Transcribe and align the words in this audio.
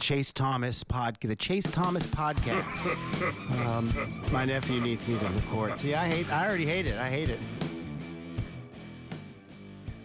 Chase 0.00 0.32
Thomas 0.32 0.84
podcast, 0.84 1.28
the 1.28 1.34
Chase 1.34 1.64
Thomas 1.64 2.06
podcast. 2.06 2.86
um, 3.66 4.24
my 4.30 4.44
nephew 4.44 4.80
needs 4.80 5.08
me 5.08 5.18
to 5.18 5.26
record. 5.26 5.76
See, 5.76 5.92
I 5.92 6.06
hate. 6.06 6.32
I 6.32 6.46
already 6.46 6.66
hate 6.66 6.86
it. 6.86 6.96
I 6.98 7.10
hate 7.10 7.28
it. 7.28 7.40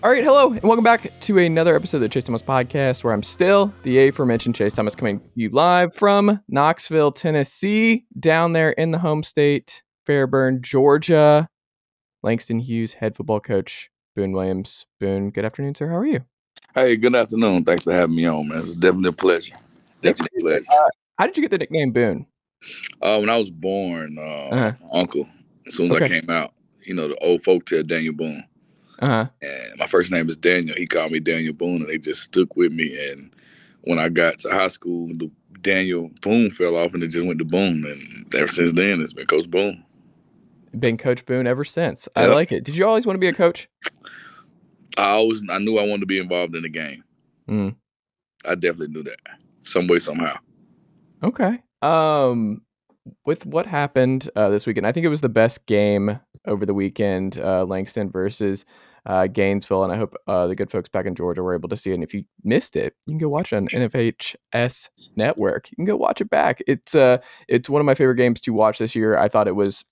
All 0.01 0.09
right, 0.09 0.23
hello, 0.23 0.51
and 0.51 0.63
welcome 0.63 0.83
back 0.83 1.11
to 1.21 1.37
another 1.37 1.75
episode 1.75 1.97
of 1.97 2.01
the 2.01 2.09
Chase 2.09 2.23
Thomas 2.23 2.41
podcast, 2.41 3.03
where 3.03 3.13
I'm 3.13 3.21
still 3.21 3.71
the 3.83 4.07
aforementioned 4.07 4.55
Chase 4.55 4.73
Thomas 4.73 4.95
coming 4.95 5.19
to 5.19 5.25
you 5.35 5.49
live 5.49 5.93
from 5.93 6.41
Knoxville, 6.47 7.11
Tennessee, 7.11 8.05
down 8.19 8.53
there 8.53 8.71
in 8.71 8.89
the 8.89 8.97
home 8.97 9.21
state, 9.21 9.83
Fairburn, 10.07 10.63
Georgia. 10.63 11.47
Langston 12.23 12.57
Hughes, 12.57 12.93
head 12.93 13.15
football 13.15 13.39
coach, 13.39 13.91
Boone 14.15 14.31
Williams. 14.31 14.87
Boone, 14.99 15.29
good 15.29 15.45
afternoon, 15.45 15.75
sir. 15.75 15.87
How 15.87 15.97
are 15.97 16.05
you? 16.05 16.21
Hey, 16.73 16.95
good 16.95 17.15
afternoon. 17.15 17.63
Thanks 17.63 17.83
for 17.83 17.93
having 17.93 18.15
me 18.15 18.25
on, 18.25 18.47
man. 18.47 18.59
It's 18.61 18.71
definitely 18.71 19.09
a 19.09 19.13
pleasure. 19.13 19.53
Definitely 20.03 20.39
a 20.39 20.41
pleasure. 20.41 20.65
Uh, 20.71 20.89
how 21.17 21.25
did 21.25 21.37
you 21.37 21.41
get 21.41 21.51
the 21.51 21.57
nickname 21.57 21.91
Boone? 21.91 22.25
Uh, 23.01 23.17
when 23.19 23.29
I 23.29 23.37
was 23.37 23.51
born, 23.51 24.17
uh, 24.17 24.21
uh-huh. 24.21 24.71
uncle, 24.91 25.27
as 25.67 25.75
soon 25.75 25.91
as 25.91 25.97
okay. 25.97 26.05
I 26.05 26.07
came 26.07 26.29
out, 26.29 26.53
you 26.85 26.93
know, 26.93 27.07
the 27.07 27.17
old 27.17 27.43
folk 27.43 27.65
tell 27.65 27.83
Daniel 27.83 28.13
Boone. 28.13 28.43
Uh-huh. 28.99 29.27
And 29.41 29.77
my 29.77 29.87
first 29.87 30.11
name 30.11 30.29
is 30.29 30.37
Daniel. 30.37 30.75
He 30.77 30.87
called 30.87 31.11
me 31.11 31.19
Daniel 31.19 31.53
Boone, 31.53 31.81
and 31.81 31.89
they 31.89 31.97
just 31.97 32.21
stuck 32.21 32.55
with 32.55 32.71
me. 32.71 32.97
And 33.09 33.33
when 33.81 33.99
I 33.99 34.09
got 34.09 34.39
to 34.39 34.49
high 34.49 34.69
school, 34.69 35.07
the 35.09 35.29
Daniel 35.61 36.09
Boone 36.21 36.51
fell 36.51 36.77
off, 36.77 36.93
and 36.93 37.03
it 37.03 37.09
just 37.09 37.25
went 37.25 37.39
to 37.39 37.45
Boone. 37.45 37.85
And 37.85 38.33
ever 38.35 38.47
since 38.47 38.71
then, 38.71 39.01
it's 39.01 39.13
been 39.13 39.27
Coach 39.27 39.49
Boone. 39.49 39.83
Been 40.79 40.97
Coach 40.97 41.25
Boone 41.25 41.47
ever 41.47 41.65
since. 41.65 42.07
Yep. 42.15 42.29
I 42.29 42.33
like 42.33 42.51
it. 42.51 42.63
Did 42.63 42.75
you 42.75 42.85
always 42.87 43.05
want 43.05 43.15
to 43.15 43.19
be 43.19 43.27
a 43.27 43.33
coach? 43.33 43.67
I 44.97 45.11
always, 45.11 45.41
I 45.49 45.57
knew 45.57 45.77
I 45.77 45.85
wanted 45.85 46.01
to 46.01 46.05
be 46.05 46.19
involved 46.19 46.55
in 46.55 46.61
the 46.61 46.69
game. 46.69 47.03
Mm. 47.49 47.75
I 48.45 48.55
definitely 48.55 48.93
knew 48.93 49.03
that, 49.03 49.17
some 49.63 49.87
way, 49.87 49.99
somehow. 49.99 50.37
Okay. 51.23 51.59
Um, 51.81 52.61
with 53.25 53.45
what 53.45 53.65
happened 53.65 54.29
uh, 54.35 54.49
this 54.49 54.65
weekend, 54.65 54.87
I 54.87 54.91
think 54.91 55.05
it 55.05 55.09
was 55.09 55.21
the 55.21 55.29
best 55.29 55.65
game 55.65 56.19
over 56.45 56.65
the 56.65 56.73
weekend. 56.73 57.37
Uh, 57.37 57.65
Langston 57.65 58.09
versus 58.09 58.65
uh, 59.05 59.27
Gainesville, 59.27 59.83
and 59.83 59.91
I 59.91 59.97
hope 59.97 60.15
uh, 60.27 60.47
the 60.47 60.55
good 60.55 60.71
folks 60.71 60.89
back 60.89 61.05
in 61.05 61.15
Georgia 61.15 61.43
were 61.43 61.55
able 61.55 61.69
to 61.69 61.77
see 61.77 61.91
it. 61.91 61.95
And 61.95 62.03
if 62.03 62.13
you 62.13 62.23
missed 62.43 62.75
it, 62.75 62.93
you 63.05 63.11
can 63.11 63.17
go 63.17 63.29
watch 63.29 63.51
it 63.51 63.57
on 63.57 63.67
NFHS 63.67 64.89
Network. 65.15 65.69
You 65.71 65.75
can 65.75 65.85
go 65.85 65.97
watch 65.97 66.21
it 66.21 66.29
back. 66.29 66.61
It's 66.67 66.95
uh, 66.95 67.17
it's 67.47 67.69
one 67.69 67.81
of 67.81 67.85
my 67.85 67.95
favorite 67.95 68.15
games 68.15 68.39
to 68.41 68.53
watch 68.53 68.79
this 68.79 68.95
year. 68.95 69.17
I 69.17 69.27
thought 69.27 69.47
it 69.47 69.55
was 69.55 69.83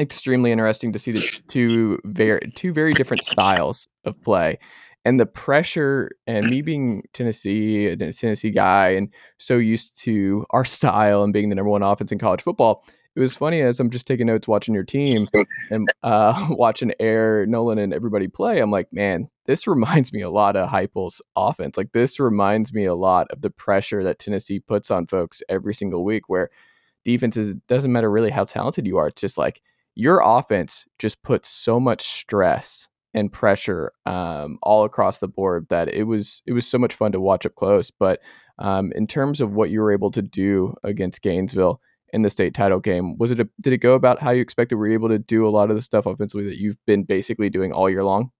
extremely 0.00 0.52
interesting 0.52 0.92
to 0.92 0.98
see 0.98 1.12
the 1.12 1.28
two 1.48 1.98
very 2.04 2.40
two 2.54 2.72
very 2.72 2.92
different 2.92 3.24
styles 3.24 3.86
of 4.04 4.20
play 4.22 4.58
and 5.04 5.18
the 5.18 5.26
pressure 5.26 6.10
and 6.26 6.50
me 6.50 6.62
being 6.62 7.02
Tennessee, 7.12 7.86
a 7.86 7.96
Tennessee 7.96 8.50
guy, 8.50 8.90
and 8.90 9.08
so 9.38 9.56
used 9.56 9.96
to 10.02 10.44
our 10.50 10.64
style 10.66 11.22
and 11.22 11.32
being 11.32 11.48
the 11.48 11.54
number 11.54 11.70
one 11.70 11.82
offense 11.82 12.12
in 12.12 12.18
college 12.18 12.42
football. 12.42 12.84
It 13.16 13.20
was 13.20 13.34
funny 13.34 13.62
as 13.62 13.80
I'm 13.80 13.90
just 13.90 14.06
taking 14.06 14.26
notes 14.26 14.46
watching 14.46 14.74
your 14.74 14.84
team 14.84 15.28
and 15.70 15.88
uh, 16.04 16.46
watching 16.50 16.92
Air, 17.00 17.46
Noland, 17.46 17.80
and 17.80 17.92
everybody 17.92 18.28
play. 18.28 18.60
I'm 18.60 18.70
like, 18.70 18.92
man, 18.92 19.28
this 19.46 19.66
reminds 19.66 20.12
me 20.12 20.20
a 20.20 20.30
lot 20.30 20.54
of 20.54 20.68
Heupel's 20.68 21.20
offense. 21.34 21.76
Like 21.76 21.90
this 21.92 22.20
reminds 22.20 22.72
me 22.72 22.84
a 22.84 22.94
lot 22.94 23.28
of 23.30 23.40
the 23.40 23.50
pressure 23.50 24.04
that 24.04 24.20
Tennessee 24.20 24.60
puts 24.60 24.90
on 24.90 25.06
folks 25.06 25.42
every 25.48 25.74
single 25.74 26.04
week. 26.04 26.28
Where 26.28 26.50
defenses 27.04 27.54
doesn't 27.66 27.90
matter 27.90 28.10
really 28.10 28.30
how 28.30 28.44
talented 28.44 28.86
you 28.86 28.98
are. 28.98 29.08
It's 29.08 29.20
just 29.20 29.38
like 29.38 29.62
your 29.94 30.20
offense 30.22 30.86
just 30.98 31.20
puts 31.22 31.48
so 31.48 31.80
much 31.80 32.02
stress 32.02 32.86
and 33.14 33.32
pressure 33.32 33.92
um, 34.06 34.58
all 34.62 34.84
across 34.84 35.18
the 35.18 35.28
board 35.28 35.66
that 35.70 35.88
it 35.88 36.04
was 36.04 36.42
it 36.46 36.52
was 36.52 36.66
so 36.66 36.78
much 36.78 36.94
fun 36.94 37.12
to 37.12 37.20
watch 37.20 37.46
up 37.46 37.54
close. 37.54 37.90
But 37.90 38.20
um, 38.58 38.92
in 38.94 39.06
terms 39.06 39.40
of 39.40 39.52
what 39.52 39.70
you 39.70 39.80
were 39.80 39.92
able 39.92 40.10
to 40.12 40.22
do 40.22 40.74
against 40.84 41.22
Gainesville 41.22 41.80
in 42.12 42.22
the 42.22 42.30
state 42.30 42.54
title 42.54 42.80
game, 42.80 43.16
was 43.18 43.30
it 43.30 43.40
a, 43.40 43.48
did 43.60 43.72
it 43.72 43.78
go 43.78 43.94
about 43.94 44.20
how 44.20 44.30
you 44.30 44.42
expected? 44.42 44.76
Were 44.76 44.88
you 44.88 44.94
able 44.94 45.08
to 45.08 45.18
do 45.18 45.46
a 45.46 45.50
lot 45.50 45.70
of 45.70 45.76
the 45.76 45.82
stuff 45.82 46.06
offensively 46.06 46.46
that 46.46 46.58
you've 46.58 46.84
been 46.86 47.04
basically 47.04 47.50
doing 47.50 47.72
all 47.72 47.90
year 47.90 48.04
long? 48.04 48.30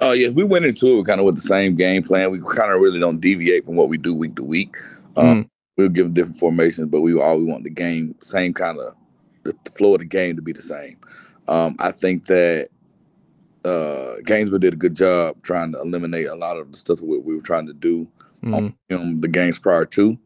Oh 0.00 0.10
uh, 0.10 0.12
yeah, 0.12 0.28
we 0.28 0.44
went 0.44 0.66
into 0.66 0.98
it 0.98 1.06
kind 1.06 1.20
of 1.20 1.26
with 1.26 1.36
the 1.36 1.40
same 1.40 1.74
game 1.74 2.02
plan. 2.02 2.30
We 2.30 2.38
kind 2.38 2.72
of 2.72 2.80
really 2.80 3.00
don't 3.00 3.20
deviate 3.20 3.64
from 3.64 3.76
what 3.76 3.88
we 3.88 3.98
do 3.98 4.14
week 4.14 4.36
to 4.36 4.44
week. 4.44 4.76
Um, 5.16 5.44
mm. 5.44 5.48
We'll 5.76 5.88
give 5.88 6.14
different 6.14 6.38
formations, 6.38 6.88
but 6.90 7.00
we 7.00 7.18
all 7.18 7.38
we 7.38 7.44
want 7.44 7.64
the 7.64 7.70
game 7.70 8.14
same 8.20 8.54
kind 8.54 8.78
of 8.78 8.94
the, 9.42 9.54
the 9.64 9.70
flow 9.72 9.94
of 9.94 10.00
the 10.00 10.06
game 10.06 10.36
to 10.36 10.42
be 10.42 10.52
the 10.52 10.62
same. 10.62 10.98
Um, 11.48 11.76
I 11.78 11.90
think 11.92 12.26
that 12.26 12.68
uh, 13.64 14.16
Gainesville 14.24 14.58
did 14.58 14.74
a 14.74 14.76
good 14.76 14.94
job 14.94 15.42
trying 15.42 15.72
to 15.72 15.80
eliminate 15.80 16.26
a 16.26 16.34
lot 16.34 16.58
of 16.58 16.70
the 16.70 16.76
stuff 16.76 16.98
that 16.98 17.06
we 17.06 17.34
were 17.34 17.42
trying 17.42 17.66
to 17.66 17.72
do 17.72 18.08
mm-hmm. 18.42 18.94
on 18.94 19.20
the 19.20 19.28
games 19.28 19.58
prior 19.58 19.86
to. 19.86 20.18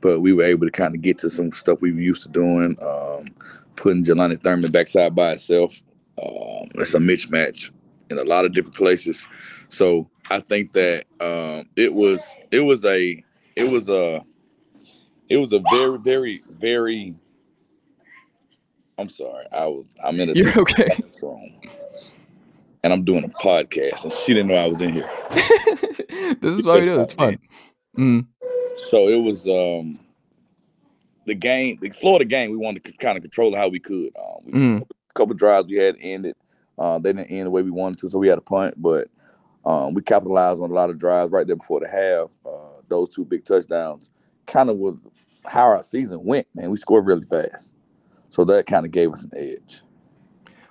But 0.00 0.20
we 0.20 0.32
were 0.32 0.42
able 0.42 0.66
to 0.66 0.72
kind 0.72 0.94
of 0.94 1.02
get 1.02 1.18
to 1.18 1.30
some 1.30 1.52
stuff 1.52 1.80
we 1.80 1.92
were 1.92 2.00
used 2.00 2.22
to 2.22 2.28
doing, 2.28 2.76
um, 2.82 3.34
putting 3.76 4.04
Jelani 4.04 4.40
Thurman 4.40 4.70
backside 4.70 5.14
by 5.14 5.32
itself. 5.32 5.82
Um, 6.22 6.70
it's 6.74 6.94
a 6.94 6.98
mismatch 6.98 7.70
in 8.10 8.18
a 8.18 8.24
lot 8.24 8.44
of 8.44 8.52
different 8.52 8.76
places. 8.76 9.26
So 9.68 10.08
I 10.30 10.40
think 10.40 10.72
that 10.72 11.04
um, 11.20 11.68
it 11.76 11.92
was 11.92 12.24
it 12.50 12.60
was 12.60 12.84
a 12.84 13.22
it 13.56 13.64
was 13.64 13.88
a 13.88 14.22
it 15.28 15.36
was 15.36 15.52
a 15.52 15.62
very 15.70 15.98
very 15.98 16.42
very 16.48 17.14
I'm 18.98 19.08
sorry. 19.08 19.46
I 19.52 19.66
was 19.66 19.94
I'm 20.02 20.18
in 20.18 20.30
a 20.30 20.32
You're 20.34 20.60
okay. 20.60 20.88
room 21.22 21.60
and 22.82 22.92
I'm 22.92 23.04
doing 23.04 23.24
a 23.24 23.28
podcast, 23.28 24.04
and 24.04 24.12
she 24.12 24.34
didn't 24.34 24.48
know 24.48 24.56
I 24.56 24.68
was 24.68 24.80
in 24.80 24.92
here. 24.92 25.10
this 26.40 26.54
is 26.54 26.66
why 26.66 26.76
we 26.76 26.80
do 26.82 27.00
it. 27.00 27.02
It's 27.02 27.12
fun. 27.14 27.38
Mm. 27.98 28.26
So 28.88 29.08
it 29.08 29.16
was 29.16 29.46
um 29.48 29.94
the 31.26 31.34
game, 31.34 31.78
the 31.80 31.90
Florida 31.90 32.24
game. 32.24 32.50
We 32.50 32.56
wanted 32.56 32.84
to 32.84 32.92
kind 32.92 33.16
of 33.16 33.22
control 33.22 33.54
how 33.54 33.68
we 33.68 33.80
could. 33.80 34.10
Uh, 34.16 34.38
we, 34.44 34.52
mm. 34.52 34.82
A 34.82 35.12
couple 35.14 35.34
drives 35.34 35.68
we 35.68 35.76
had 35.76 35.96
ended. 36.00 36.36
Uh, 36.78 36.98
they 36.98 37.12
didn't 37.12 37.30
end 37.30 37.46
the 37.46 37.50
way 37.50 37.62
we 37.62 37.70
wanted 37.70 37.98
to, 37.98 38.10
so 38.10 38.18
we 38.18 38.28
had 38.28 38.38
a 38.38 38.42
punt. 38.42 38.74
But 38.80 39.08
um, 39.64 39.94
we 39.94 40.02
capitalized 40.02 40.62
on 40.62 40.70
a 40.70 40.74
lot 40.74 40.90
of 40.90 40.98
drives 40.98 41.30
right 41.30 41.46
there 41.46 41.56
before 41.56 41.80
the 41.80 41.88
half. 41.88 42.38
Uh, 42.46 42.80
those 42.88 43.14
two 43.14 43.24
big 43.24 43.44
touchdowns 43.44 44.10
kind 44.46 44.70
of 44.70 44.76
was 44.78 44.96
how 45.44 45.64
our 45.64 45.82
season 45.82 46.24
went. 46.24 46.46
Man, 46.54 46.70
we 46.70 46.76
scored 46.76 47.06
really 47.06 47.26
fast, 47.26 47.74
so 48.30 48.44
that 48.44 48.66
kind 48.66 48.86
of 48.86 48.92
gave 48.92 49.12
us 49.12 49.24
an 49.24 49.32
edge. 49.36 49.82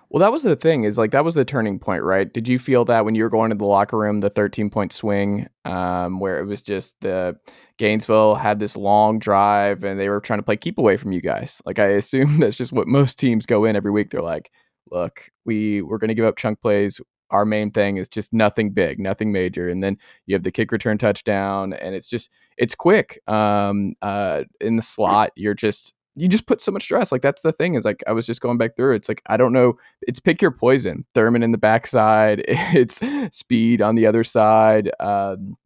Well, 0.09 0.21
that 0.21 0.31
was 0.31 0.41
the 0.43 0.55
thing 0.55 0.85
is 0.85 0.97
like 0.97 1.11
that 1.11 1.23
was 1.23 1.35
the 1.35 1.45
turning 1.45 1.77
point, 1.79 2.03
right? 2.03 2.31
Did 2.31 2.47
you 2.47 2.57
feel 2.57 2.83
that 2.85 3.05
when 3.05 3.13
you 3.13 3.23
were 3.23 3.29
going 3.29 3.51
to 3.51 3.57
the 3.57 3.65
locker 3.65 3.97
room, 3.97 4.21
the 4.21 4.29
13 4.29 4.69
point 4.69 4.91
swing, 4.91 5.47
um, 5.65 6.19
where 6.19 6.39
it 6.39 6.45
was 6.45 6.61
just 6.63 6.95
the 7.01 7.37
Gainesville 7.77 8.35
had 8.35 8.59
this 8.59 8.75
long 8.75 9.19
drive 9.19 9.83
and 9.83 9.99
they 9.99 10.09
were 10.09 10.19
trying 10.19 10.39
to 10.39 10.43
play 10.43 10.57
keep 10.57 10.79
away 10.79 10.97
from 10.97 11.11
you 11.11 11.21
guys? 11.21 11.61
Like, 11.65 11.77
I 11.77 11.87
assume 11.89 12.39
that's 12.39 12.57
just 12.57 12.71
what 12.71 12.87
most 12.87 13.19
teams 13.19 13.45
go 13.45 13.65
in 13.65 13.75
every 13.75 13.91
week. 13.91 14.09
They're 14.09 14.21
like, 14.21 14.51
look, 14.91 15.29
we 15.45 15.81
we're 15.83 15.99
going 15.99 16.09
to 16.09 16.15
give 16.15 16.25
up 16.25 16.37
chunk 16.37 16.59
plays. 16.61 16.99
Our 17.31 17.45
main 17.45 17.69
thing 17.71 17.97
is 17.97 18.09
just 18.09 18.33
nothing 18.33 18.71
big, 18.71 18.99
nothing 18.99 19.31
major, 19.31 19.69
and 19.69 19.83
then 19.83 19.97
you 20.25 20.33
have 20.33 20.41
the 20.41 20.51
kick 20.51 20.71
return 20.71 20.97
touchdown, 20.97 21.73
and 21.73 21.93
it's 21.93 22.09
just 22.09 22.31
it's 22.57 22.73
quick. 22.73 23.21
Um, 23.27 23.93
uh, 24.01 24.45
in 24.59 24.77
the 24.77 24.81
slot, 24.81 25.31
you're 25.35 25.53
just 25.53 25.93
you 26.15 26.27
just 26.27 26.47
put 26.47 26.61
so 26.61 26.71
much 26.71 26.83
stress. 26.83 27.11
Like 27.11 27.21
that's 27.21 27.41
the 27.41 27.51
thing 27.51 27.75
is 27.75 27.85
like 27.85 28.03
I 28.07 28.11
was 28.11 28.25
just 28.25 28.41
going 28.41 28.57
back 28.57 28.75
through. 28.75 28.95
It's 28.95 29.07
like 29.07 29.21
I 29.27 29.37
don't 29.37 29.53
know. 29.53 29.77
It's 30.01 30.19
pick 30.19 30.41
your 30.41 30.51
poison. 30.51 31.05
Thurman 31.13 31.43
in 31.43 31.51
the 31.51 31.57
backside. 31.57 32.43
It's 32.49 32.99
speed 33.35 33.81
on 33.81 33.95
the 33.95 34.05
other 34.05 34.23
side. 34.23 34.91
Um, 34.99 35.57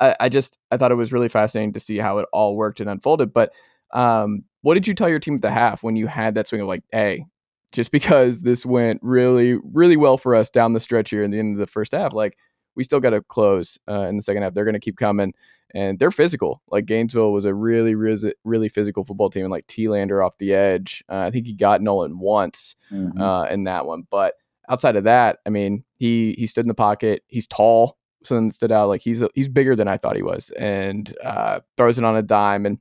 I, 0.00 0.16
I, 0.20 0.28
just 0.28 0.58
I 0.70 0.76
thought 0.76 0.92
it 0.92 0.96
was 0.96 1.12
really 1.12 1.28
fascinating 1.28 1.72
to 1.74 1.80
see 1.80 1.98
how 1.98 2.18
it 2.18 2.26
all 2.32 2.56
worked 2.56 2.80
and 2.80 2.90
unfolded. 2.90 3.32
But 3.32 3.52
um, 3.92 4.44
what 4.62 4.74
did 4.74 4.86
you 4.86 4.94
tell 4.94 5.08
your 5.08 5.20
team 5.20 5.36
at 5.36 5.42
the 5.42 5.50
half 5.50 5.82
when 5.82 5.96
you 5.96 6.06
had 6.06 6.34
that 6.34 6.48
swing 6.48 6.60
of 6.60 6.66
like, 6.66 6.82
hey, 6.92 7.24
just 7.72 7.90
because 7.90 8.42
this 8.42 8.66
went 8.66 9.00
really, 9.02 9.58
really 9.72 9.96
well 9.96 10.18
for 10.18 10.34
us 10.34 10.50
down 10.50 10.72
the 10.72 10.80
stretch 10.80 11.10
here 11.10 11.22
in 11.22 11.30
the 11.30 11.38
end 11.38 11.54
of 11.54 11.58
the 11.58 11.66
first 11.66 11.92
half. 11.92 12.12
Like 12.12 12.36
we 12.74 12.84
still 12.84 13.00
got 13.00 13.10
to 13.10 13.22
close 13.22 13.78
uh, 13.88 14.02
in 14.02 14.16
the 14.16 14.22
second 14.22 14.42
half. 14.42 14.54
They're 14.54 14.64
going 14.64 14.74
to 14.74 14.80
keep 14.80 14.96
coming, 14.96 15.32
and 15.74 15.98
they're 15.98 16.10
physical. 16.10 16.62
Like 16.70 16.86
Gainesville 16.86 17.32
was 17.32 17.44
a 17.44 17.54
really, 17.54 17.94
really, 17.94 18.34
really 18.44 18.68
physical 18.68 19.04
football 19.04 19.30
team. 19.30 19.44
And 19.44 19.50
like 19.50 19.66
T 19.66 19.88
Lander 19.88 20.22
off 20.22 20.38
the 20.38 20.54
edge, 20.54 21.02
uh, 21.08 21.18
I 21.18 21.30
think 21.30 21.46
he 21.46 21.54
got 21.54 21.82
Noland 21.82 22.20
once 22.20 22.76
mm-hmm. 22.90 23.20
uh, 23.20 23.46
in 23.46 23.64
that 23.64 23.86
one. 23.86 24.06
But 24.10 24.34
outside 24.68 24.96
of 24.96 25.04
that, 25.04 25.38
I 25.46 25.50
mean, 25.50 25.84
he 25.94 26.34
he 26.38 26.46
stood 26.46 26.64
in 26.64 26.68
the 26.68 26.74
pocket. 26.74 27.22
He's 27.28 27.46
tall, 27.46 27.98
something 28.22 28.48
that 28.48 28.54
stood 28.54 28.72
out. 28.72 28.88
Like 28.88 29.02
he's 29.02 29.22
he's 29.34 29.48
bigger 29.48 29.76
than 29.76 29.88
I 29.88 29.96
thought 29.96 30.16
he 30.16 30.22
was, 30.22 30.50
and 30.50 31.14
uh, 31.24 31.60
throws 31.76 31.98
it 31.98 32.04
on 32.04 32.16
a 32.16 32.22
dime. 32.22 32.66
And 32.66 32.78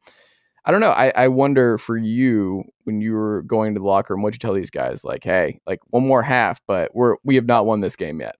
I 0.65 0.71
don't 0.71 0.81
know. 0.81 0.91
I, 0.91 1.11
I 1.15 1.27
wonder 1.27 1.77
for 1.77 1.97
you 1.97 2.63
when 2.83 3.01
you 3.01 3.13
were 3.13 3.41
going 3.43 3.73
to 3.73 3.79
the 3.79 3.85
locker 3.85 4.13
room, 4.13 4.21
what'd 4.21 4.35
you 4.35 4.39
tell 4.39 4.53
these 4.53 4.69
guys? 4.69 5.03
Like, 5.03 5.23
hey, 5.23 5.59
like 5.65 5.79
one 5.89 6.05
more 6.05 6.21
half, 6.21 6.61
but 6.67 6.93
we're 6.95 7.15
we 7.23 7.35
have 7.35 7.45
not 7.45 7.65
won 7.65 7.81
this 7.81 7.95
game 7.95 8.19
yet. 8.19 8.35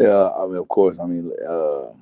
Yeah, 0.00 0.30
I 0.38 0.46
mean, 0.46 0.56
of 0.56 0.68
course. 0.68 0.98
I 0.98 1.06
mean, 1.06 1.30
uh, 1.48 1.92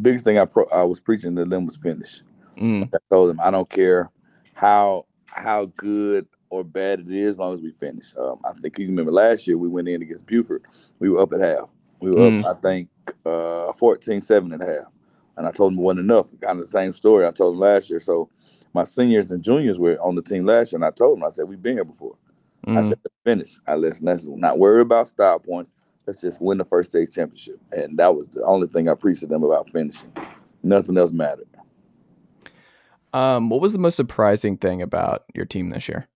biggest 0.00 0.24
thing 0.24 0.38
I 0.38 0.44
pro- 0.44 0.68
I 0.72 0.82
was 0.82 1.00
preaching 1.00 1.36
to 1.36 1.44
them 1.44 1.64
was 1.64 1.76
finish. 1.76 2.22
Mm. 2.58 2.88
I 2.94 2.98
told 3.10 3.30
them 3.30 3.40
I 3.40 3.50
don't 3.50 3.68
care 3.68 4.10
how 4.54 5.06
how 5.26 5.66
good 5.76 6.26
or 6.50 6.64
bad 6.64 7.00
it 7.00 7.08
is, 7.08 7.30
as 7.30 7.38
long 7.38 7.54
as 7.54 7.60
we 7.60 7.70
finish. 7.70 8.16
Um, 8.16 8.38
I 8.44 8.52
think 8.52 8.78
you 8.78 8.86
remember 8.86 9.12
last 9.12 9.46
year 9.46 9.58
we 9.58 9.68
went 9.68 9.88
in 9.88 10.02
against 10.02 10.26
Buford. 10.26 10.64
We 10.98 11.10
were 11.10 11.20
up 11.20 11.32
at 11.32 11.40
half. 11.40 11.68
We 12.00 12.10
were 12.10 12.18
mm. 12.18 12.44
up, 12.44 12.56
I 12.56 12.60
think, 12.60 12.88
uh, 13.24 13.72
14-7 13.72 14.54
at 14.54 14.60
half. 14.60 14.92
And 15.36 15.46
I 15.46 15.50
told 15.50 15.72
them 15.72 15.80
it 15.80 15.82
wasn't 15.82 16.10
enough. 16.10 16.30
Kind 16.40 16.58
of 16.58 16.60
the 16.60 16.66
same 16.66 16.92
story 16.92 17.26
I 17.26 17.30
told 17.30 17.54
them 17.54 17.60
last 17.60 17.90
year. 17.90 18.00
So 18.00 18.30
my 18.72 18.84
seniors 18.84 19.32
and 19.32 19.42
juniors 19.42 19.78
were 19.78 20.00
on 20.00 20.14
the 20.14 20.22
team 20.22 20.46
last 20.46 20.72
year, 20.72 20.78
and 20.78 20.84
I 20.84 20.90
told 20.90 21.18
them, 21.18 21.24
I 21.24 21.30
said, 21.30 21.48
we've 21.48 21.60
been 21.60 21.74
here 21.74 21.84
before. 21.84 22.16
Mm. 22.66 22.78
I 22.78 22.82
said, 22.82 22.98
let's 23.04 23.16
finish. 23.24 23.58
I 23.66 23.74
listen, 23.74 24.06
let's 24.06 24.26
not 24.26 24.58
worry 24.58 24.82
about 24.82 25.08
style 25.08 25.38
points 25.38 25.74
let's 26.06 26.20
just 26.20 26.40
win 26.40 26.58
the 26.58 26.64
first 26.64 26.90
state 26.90 27.10
championship. 27.12 27.60
And 27.72 27.98
that 27.98 28.14
was 28.14 28.28
the 28.28 28.42
only 28.44 28.68
thing 28.68 28.88
I 28.88 28.94
preached 28.94 29.20
to 29.20 29.26
them 29.26 29.42
about 29.42 29.70
finishing. 29.70 30.12
Nothing 30.62 30.96
else 30.98 31.12
mattered. 31.12 31.48
Um, 33.12 33.48
what 33.48 33.60
was 33.60 33.72
the 33.72 33.78
most 33.78 33.96
surprising 33.96 34.56
thing 34.56 34.82
about 34.82 35.24
your 35.34 35.46
team 35.46 35.70
this 35.70 35.88
year? 35.88 36.06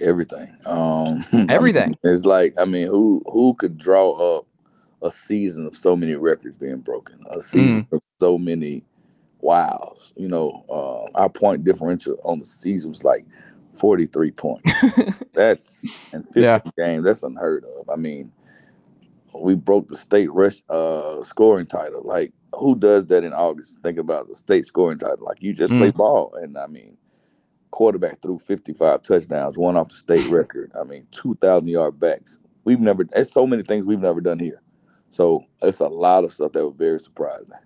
Everything. 0.00 0.56
Um, 0.66 1.22
Everything. 1.50 1.82
I 1.82 1.86
mean, 1.86 1.98
it's 2.04 2.24
like 2.24 2.54
I 2.58 2.64
mean, 2.64 2.86
who 2.86 3.22
who 3.26 3.54
could 3.54 3.76
draw 3.76 4.38
up 4.38 4.46
a 5.02 5.10
season 5.10 5.66
of 5.66 5.74
so 5.74 5.94
many 5.94 6.14
records 6.14 6.56
being 6.56 6.78
broken, 6.78 7.20
a 7.30 7.40
season 7.40 7.84
mm. 7.84 7.96
of 7.96 8.02
so 8.18 8.38
many 8.38 8.82
wows. 9.40 10.14
You 10.16 10.28
know, 10.28 10.64
uh, 10.70 11.18
our 11.18 11.28
point 11.28 11.64
differential 11.64 12.18
on 12.24 12.38
the 12.38 12.44
season 12.44 12.90
was 12.90 13.04
like 13.04 13.26
43 13.72 14.30
points. 14.32 14.72
that's 15.34 15.84
in 16.12 16.22
15 16.22 16.42
yeah. 16.42 16.60
games. 16.76 17.04
That's 17.04 17.22
unheard 17.22 17.64
of. 17.78 17.88
I 17.88 17.96
mean, 17.96 18.32
we 19.38 19.54
broke 19.54 19.88
the 19.88 19.96
state 19.96 20.32
rush 20.32 20.62
uh, 20.68 21.22
scoring 21.22 21.66
title. 21.66 22.02
Like, 22.04 22.32
who 22.54 22.76
does 22.76 23.06
that 23.06 23.24
in 23.24 23.32
August? 23.32 23.80
Think 23.80 23.98
about 23.98 24.28
the 24.28 24.34
state 24.34 24.64
scoring 24.64 24.98
title. 24.98 25.24
Like, 25.24 25.42
you 25.42 25.54
just 25.54 25.72
mm. 25.72 25.78
play 25.78 25.90
ball. 25.90 26.34
And 26.34 26.58
I 26.58 26.66
mean, 26.66 26.96
quarterback 27.70 28.20
threw 28.20 28.38
55 28.38 29.02
touchdowns, 29.02 29.58
one 29.58 29.76
off 29.76 29.88
the 29.88 29.94
state 29.94 30.26
record. 30.30 30.72
I 30.78 30.84
mean, 30.84 31.06
2,000 31.12 31.68
yard 31.68 31.98
backs. 31.98 32.38
We've 32.64 32.80
never, 32.80 33.04
there's 33.04 33.32
so 33.32 33.46
many 33.46 33.62
things 33.62 33.86
we've 33.86 34.00
never 34.00 34.20
done 34.20 34.38
here. 34.38 34.62
So 35.08 35.44
it's 35.62 35.80
a 35.80 35.88
lot 35.88 36.24
of 36.24 36.32
stuff 36.32 36.52
that 36.52 36.66
was 36.66 36.76
very 36.76 36.98
surprising. 36.98 37.58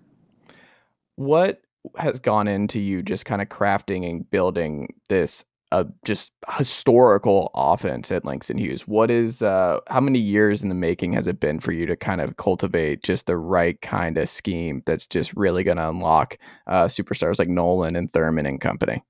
What 1.15 1.61
has 1.97 2.19
gone 2.19 2.47
into 2.47 2.79
you 2.79 3.03
just 3.03 3.25
kind 3.25 3.41
of 3.41 3.49
crafting 3.49 4.09
and 4.09 4.29
building 4.29 4.93
this 5.09 5.45
a 5.71 5.85
just 6.05 6.31
historical 6.57 7.51
offense 7.55 8.11
at 8.11 8.23
Langston 8.23 8.57
Hughes. 8.57 8.87
What 8.87 9.09
is 9.09 9.41
uh 9.41 9.79
how 9.87 9.99
many 9.99 10.19
years 10.19 10.61
in 10.61 10.69
the 10.69 10.75
making 10.75 11.13
has 11.13 11.27
it 11.27 11.39
been 11.39 11.59
for 11.59 11.71
you 11.71 11.85
to 11.85 11.95
kind 11.95 12.21
of 12.21 12.37
cultivate 12.37 13.03
just 13.03 13.25
the 13.25 13.37
right 13.37 13.79
kind 13.81 14.17
of 14.17 14.29
scheme 14.29 14.83
that's 14.85 15.05
just 15.05 15.33
really 15.33 15.63
going 15.63 15.77
to 15.77 15.89
unlock 15.89 16.37
uh 16.67 16.85
superstars 16.85 17.39
like 17.39 17.49
Noland 17.49 17.97
and 17.97 18.11
Thurman 18.13 18.45
and 18.45 18.61
company? 18.61 19.03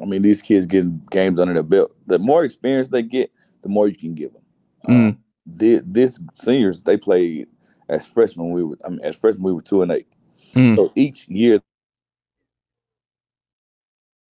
I 0.00 0.04
mean, 0.04 0.22
these 0.22 0.42
kids 0.42 0.66
getting 0.66 1.00
games 1.10 1.38
under 1.38 1.54
their 1.54 1.62
belt. 1.62 1.94
The 2.06 2.18
more 2.18 2.44
experience 2.44 2.88
they 2.88 3.02
get, 3.02 3.30
the 3.62 3.68
more 3.68 3.88
you 3.88 3.96
can 3.96 4.14
give 4.14 4.32
them. 4.32 4.42
Mm. 4.88 5.12
Uh, 5.12 5.16
this, 5.46 5.82
this 5.86 6.18
seniors 6.34 6.82
they 6.82 6.96
played 6.96 7.48
as 7.88 8.06
freshmen. 8.06 8.50
We 8.50 8.64
were 8.64 8.78
I 8.84 8.90
mean, 8.90 9.00
as 9.02 9.18
freshmen 9.18 9.44
we 9.44 9.52
were 9.52 9.62
two 9.62 9.82
and 9.82 9.92
eight. 9.92 10.06
Mm. 10.54 10.74
So 10.74 10.92
each 10.94 11.28
year 11.28 11.60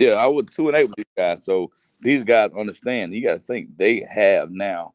yeah, 0.01 0.13
I 0.13 0.27
was 0.27 0.47
two 0.47 0.67
and 0.69 0.77
eight 0.77 0.87
with 0.87 0.97
these 0.97 1.05
guys. 1.17 1.45
So 1.45 1.71
these 2.01 2.25
guys 2.25 2.51
understand. 2.59 3.15
You 3.15 3.23
got 3.23 3.35
to 3.35 3.39
think 3.39 3.77
they 3.77 4.05
have 4.11 4.51
now 4.51 4.95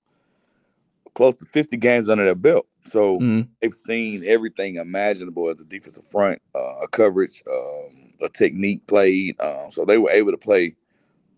close 1.13 1.35
to 1.35 1.45
50 1.45 1.77
games 1.77 2.09
under 2.09 2.25
their 2.25 2.35
belt. 2.35 2.65
So 2.85 3.19
mm. 3.19 3.47
they've 3.61 3.73
seen 3.73 4.23
everything 4.25 4.75
imaginable 4.75 5.49
as 5.49 5.61
a 5.61 5.65
defensive 5.65 6.07
front, 6.07 6.41
uh, 6.55 6.79
a 6.83 6.87
coverage, 6.87 7.43
um, 7.49 8.13
a 8.21 8.29
technique 8.29 8.85
played. 8.87 9.39
Um, 9.39 9.69
so 9.69 9.85
they 9.85 9.99
were 9.99 10.09
able 10.09 10.31
to 10.31 10.37
play 10.37 10.75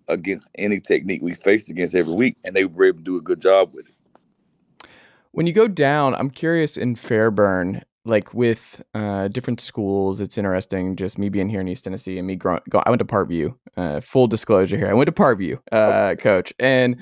against 0.07 0.49
any 0.55 0.79
technique 0.79 1.21
we 1.21 1.35
faced 1.35 1.69
against 1.69 1.93
every 1.93 2.13
week, 2.13 2.37
and 2.45 2.55
they 2.55 2.65
were 2.65 2.85
able 2.85 2.99
to 2.99 3.03
do 3.03 3.17
a 3.17 3.21
good 3.21 3.41
job 3.41 3.71
with 3.73 3.87
it. 3.87 4.87
When 5.31 5.45
you 5.45 5.53
go 5.53 5.67
down, 5.67 6.15
I'm 6.15 6.29
curious 6.29 6.77
in 6.77 6.95
Fairburn, 6.95 7.83
like 8.07 8.33
with 8.33 8.81
uh, 8.93 9.27
different 9.27 9.59
schools, 9.59 10.21
it's 10.21 10.37
interesting. 10.37 10.95
Just 10.95 11.17
me 11.17 11.29
being 11.29 11.49
here 11.49 11.61
in 11.61 11.67
East 11.67 11.83
Tennessee 11.83 12.17
and 12.17 12.25
me 12.25 12.35
growing. 12.35 12.61
Go, 12.69 12.81
I 12.85 12.89
went 12.89 12.99
to 12.99 13.05
Parkview. 13.05 13.53
Uh, 13.75 13.99
full 13.99 14.27
disclosure 14.27 14.77
here, 14.77 14.89
I 14.89 14.93
went 14.93 15.07
to 15.07 15.11
Parkview, 15.11 15.59
uh, 15.71 16.15
coach, 16.15 16.53
and 16.59 16.97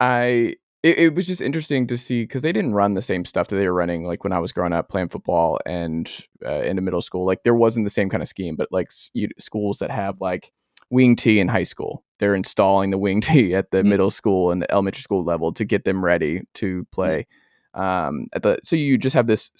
I. 0.00 0.56
It, 0.84 0.98
it 0.98 1.14
was 1.16 1.26
just 1.26 1.42
interesting 1.42 1.88
to 1.88 1.96
see 1.96 2.22
because 2.22 2.42
they 2.42 2.52
didn't 2.52 2.72
run 2.72 2.94
the 2.94 3.02
same 3.02 3.24
stuff 3.24 3.48
that 3.48 3.56
they 3.56 3.66
were 3.66 3.74
running 3.74 4.04
like 4.04 4.22
when 4.22 4.32
I 4.32 4.38
was 4.38 4.52
growing 4.52 4.72
up 4.72 4.88
playing 4.88 5.08
football 5.08 5.58
and 5.66 6.08
uh, 6.46 6.62
into 6.62 6.82
middle 6.82 7.02
school. 7.02 7.26
Like 7.26 7.42
there 7.42 7.54
wasn't 7.54 7.84
the 7.84 7.90
same 7.90 8.08
kind 8.08 8.22
of 8.22 8.28
scheme, 8.28 8.54
but 8.54 8.68
like 8.70 8.92
you, 9.12 9.28
schools 9.40 9.78
that 9.78 9.90
have 9.90 10.20
like 10.20 10.52
wing 10.88 11.16
T 11.16 11.40
in 11.40 11.48
high 11.48 11.64
school, 11.64 12.04
they're 12.20 12.36
installing 12.36 12.90
the 12.90 12.98
wing 12.98 13.20
T 13.22 13.56
at 13.56 13.72
the 13.72 13.78
mm-hmm. 13.78 13.88
middle 13.88 14.10
school 14.12 14.52
and 14.52 14.62
the 14.62 14.70
elementary 14.70 15.02
school 15.02 15.24
level 15.24 15.52
to 15.52 15.64
get 15.64 15.84
them 15.84 16.04
ready 16.04 16.42
to 16.54 16.86
play. 16.92 17.22
Mm-hmm 17.22 17.38
um, 17.74 18.28
at 18.32 18.42
the 18.42 18.58
so 18.62 18.76
you 18.76 18.98
just 18.98 19.14
have 19.14 19.26
this 19.26 19.50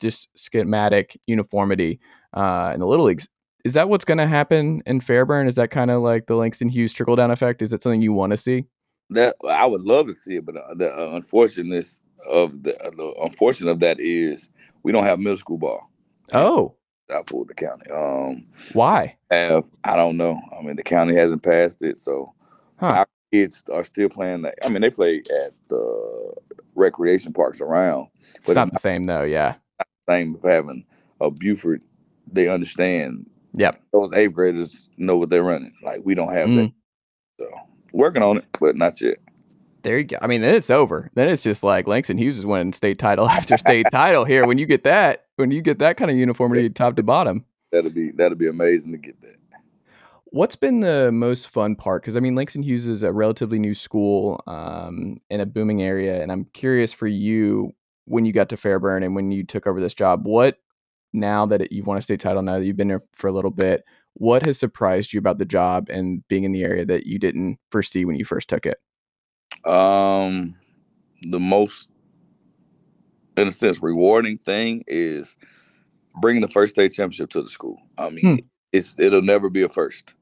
just 0.00 0.28
schematic 0.36 1.18
uniformity 1.26 2.00
uh, 2.34 2.70
in 2.74 2.80
the 2.80 2.86
little 2.86 3.06
leagues. 3.06 3.28
Is 3.64 3.72
that 3.72 3.88
what's 3.88 4.04
going 4.04 4.18
to 4.18 4.26
happen 4.26 4.82
in 4.84 5.00
Fairburn? 5.00 5.48
Is 5.48 5.54
that 5.54 5.70
kind 5.70 5.90
of 5.90 6.02
like 6.02 6.26
the 6.26 6.34
Langston 6.34 6.68
Hughes 6.68 6.92
trickle 6.92 7.16
down 7.16 7.30
effect? 7.30 7.62
Is 7.62 7.70
that 7.70 7.82
something 7.82 8.02
you 8.02 8.12
want 8.12 8.32
to 8.32 8.36
see? 8.36 8.64
That 9.10 9.36
I 9.48 9.64
would 9.66 9.82
love 9.82 10.06
to 10.06 10.12
see 10.12 10.36
it, 10.36 10.44
but 10.44 10.56
uh, 10.56 10.74
the 10.74 10.92
uh, 10.92 11.16
unfortunateness 11.16 12.00
of 12.28 12.62
the, 12.62 12.76
uh, 12.82 12.90
the 12.90 13.14
unfortunate 13.22 13.70
of 13.70 13.80
that 13.80 14.00
is 14.00 14.50
we 14.82 14.92
don't 14.92 15.04
have 15.04 15.18
middle 15.18 15.36
school 15.36 15.58
ball. 15.58 15.90
Oh, 16.32 16.74
South 17.10 17.28
Fulton 17.28 17.54
County. 17.56 17.90
Um, 17.90 18.46
why? 18.72 19.16
Have 19.30 19.70
I 19.84 19.96
don't 19.96 20.16
know. 20.16 20.40
I 20.58 20.62
mean, 20.62 20.76
the 20.76 20.82
county 20.82 21.14
hasn't 21.14 21.42
passed 21.42 21.82
it, 21.82 21.96
so 21.96 22.32
huh. 22.78 23.04
Kids 23.34 23.64
are 23.72 23.82
still 23.82 24.08
playing 24.08 24.42
that. 24.42 24.54
I 24.64 24.68
mean, 24.68 24.80
they 24.82 24.90
play 24.90 25.18
at 25.18 25.52
the 25.68 26.34
recreation 26.76 27.32
parks 27.32 27.60
around. 27.60 28.08
But 28.44 28.52
it's 28.52 28.54
not 28.54 28.72
the 28.72 28.78
same 28.78 29.04
though. 29.04 29.24
Yeah, 29.24 29.54
same 30.08 30.36
of 30.36 30.42
having 30.42 30.84
a 31.20 31.30
Buford. 31.30 31.82
They 32.30 32.48
understand. 32.48 33.28
Yep. 33.56 33.80
Those 33.92 34.12
eighth 34.14 34.32
graders 34.32 34.90
know 34.96 35.16
what 35.16 35.30
they're 35.30 35.42
running. 35.42 35.72
Like 35.82 36.02
we 36.04 36.14
don't 36.14 36.32
have 36.32 36.48
mm. 36.48 36.56
that. 36.56 36.72
So 37.40 37.50
working 37.92 38.22
on 38.22 38.38
it, 38.38 38.44
but 38.60 38.76
not 38.76 39.00
yet. 39.00 39.18
There 39.82 39.98
you 39.98 40.04
go. 40.04 40.18
I 40.22 40.28
mean, 40.28 40.40
then 40.40 40.54
it's 40.54 40.70
over. 40.70 41.10
Then 41.14 41.28
it's 41.28 41.42
just 41.42 41.62
like 41.62 41.86
Langston 41.86 42.16
Hughes 42.16 42.38
is 42.38 42.46
winning 42.46 42.72
state 42.72 42.98
title 42.98 43.28
after 43.28 43.58
state 43.58 43.86
title 43.90 44.24
here. 44.24 44.46
When 44.46 44.58
you 44.58 44.66
get 44.66 44.84
that, 44.84 45.26
when 45.36 45.50
you 45.50 45.60
get 45.60 45.80
that 45.80 45.96
kind 45.96 46.10
of 46.10 46.16
uniformity 46.16 46.68
top 46.70 46.96
to 46.96 47.02
bottom, 47.02 47.44
that'll 47.72 47.90
be 47.90 48.10
that'll 48.12 48.38
be 48.38 48.48
amazing 48.48 48.92
to 48.92 48.98
get 48.98 49.20
that. 49.22 49.36
What's 50.34 50.56
been 50.56 50.80
the 50.80 51.12
most 51.12 51.46
fun 51.46 51.76
part? 51.76 52.02
Because 52.02 52.16
I 52.16 52.20
mean, 52.20 52.34
Langston 52.34 52.64
Hughes 52.64 52.88
is 52.88 53.04
a 53.04 53.12
relatively 53.12 53.60
new 53.60 53.72
school 53.72 54.42
um, 54.48 55.20
in 55.30 55.38
a 55.38 55.46
booming 55.46 55.80
area, 55.80 56.20
and 56.20 56.32
I'm 56.32 56.46
curious 56.46 56.92
for 56.92 57.06
you 57.06 57.70
when 58.06 58.24
you 58.26 58.32
got 58.32 58.48
to 58.48 58.56
Fairburn 58.56 59.04
and 59.04 59.14
when 59.14 59.30
you 59.30 59.44
took 59.44 59.64
over 59.64 59.80
this 59.80 59.94
job. 59.94 60.26
What 60.26 60.56
now 61.12 61.46
that 61.46 61.70
you've 61.70 61.86
won 61.86 61.98
a 61.98 62.02
state 62.02 62.18
title, 62.18 62.42
now 62.42 62.58
that 62.58 62.64
you've 62.64 62.76
been 62.76 62.88
there 62.88 63.04
for 63.12 63.28
a 63.28 63.32
little 63.32 63.52
bit, 63.52 63.84
what 64.14 64.44
has 64.44 64.58
surprised 64.58 65.12
you 65.12 65.20
about 65.20 65.38
the 65.38 65.44
job 65.44 65.88
and 65.88 66.26
being 66.26 66.42
in 66.42 66.50
the 66.50 66.64
area 66.64 66.84
that 66.84 67.06
you 67.06 67.20
didn't 67.20 67.60
foresee 67.70 68.04
when 68.04 68.16
you 68.16 68.24
first 68.24 68.48
took 68.48 68.66
it? 68.66 68.78
Um, 69.64 70.56
the 71.22 71.38
most, 71.38 71.90
in 73.36 73.46
a 73.46 73.52
sense, 73.52 73.80
rewarding 73.80 74.38
thing 74.38 74.82
is 74.88 75.36
bringing 76.20 76.42
the 76.42 76.48
first 76.48 76.74
state 76.74 76.92
championship 76.92 77.30
to 77.30 77.42
the 77.42 77.48
school. 77.48 77.78
I 77.96 78.10
mean, 78.10 78.38
hmm. 78.38 78.46
it's 78.72 78.96
it'll 78.98 79.22
never 79.22 79.48
be 79.48 79.62
a 79.62 79.68
first 79.68 80.16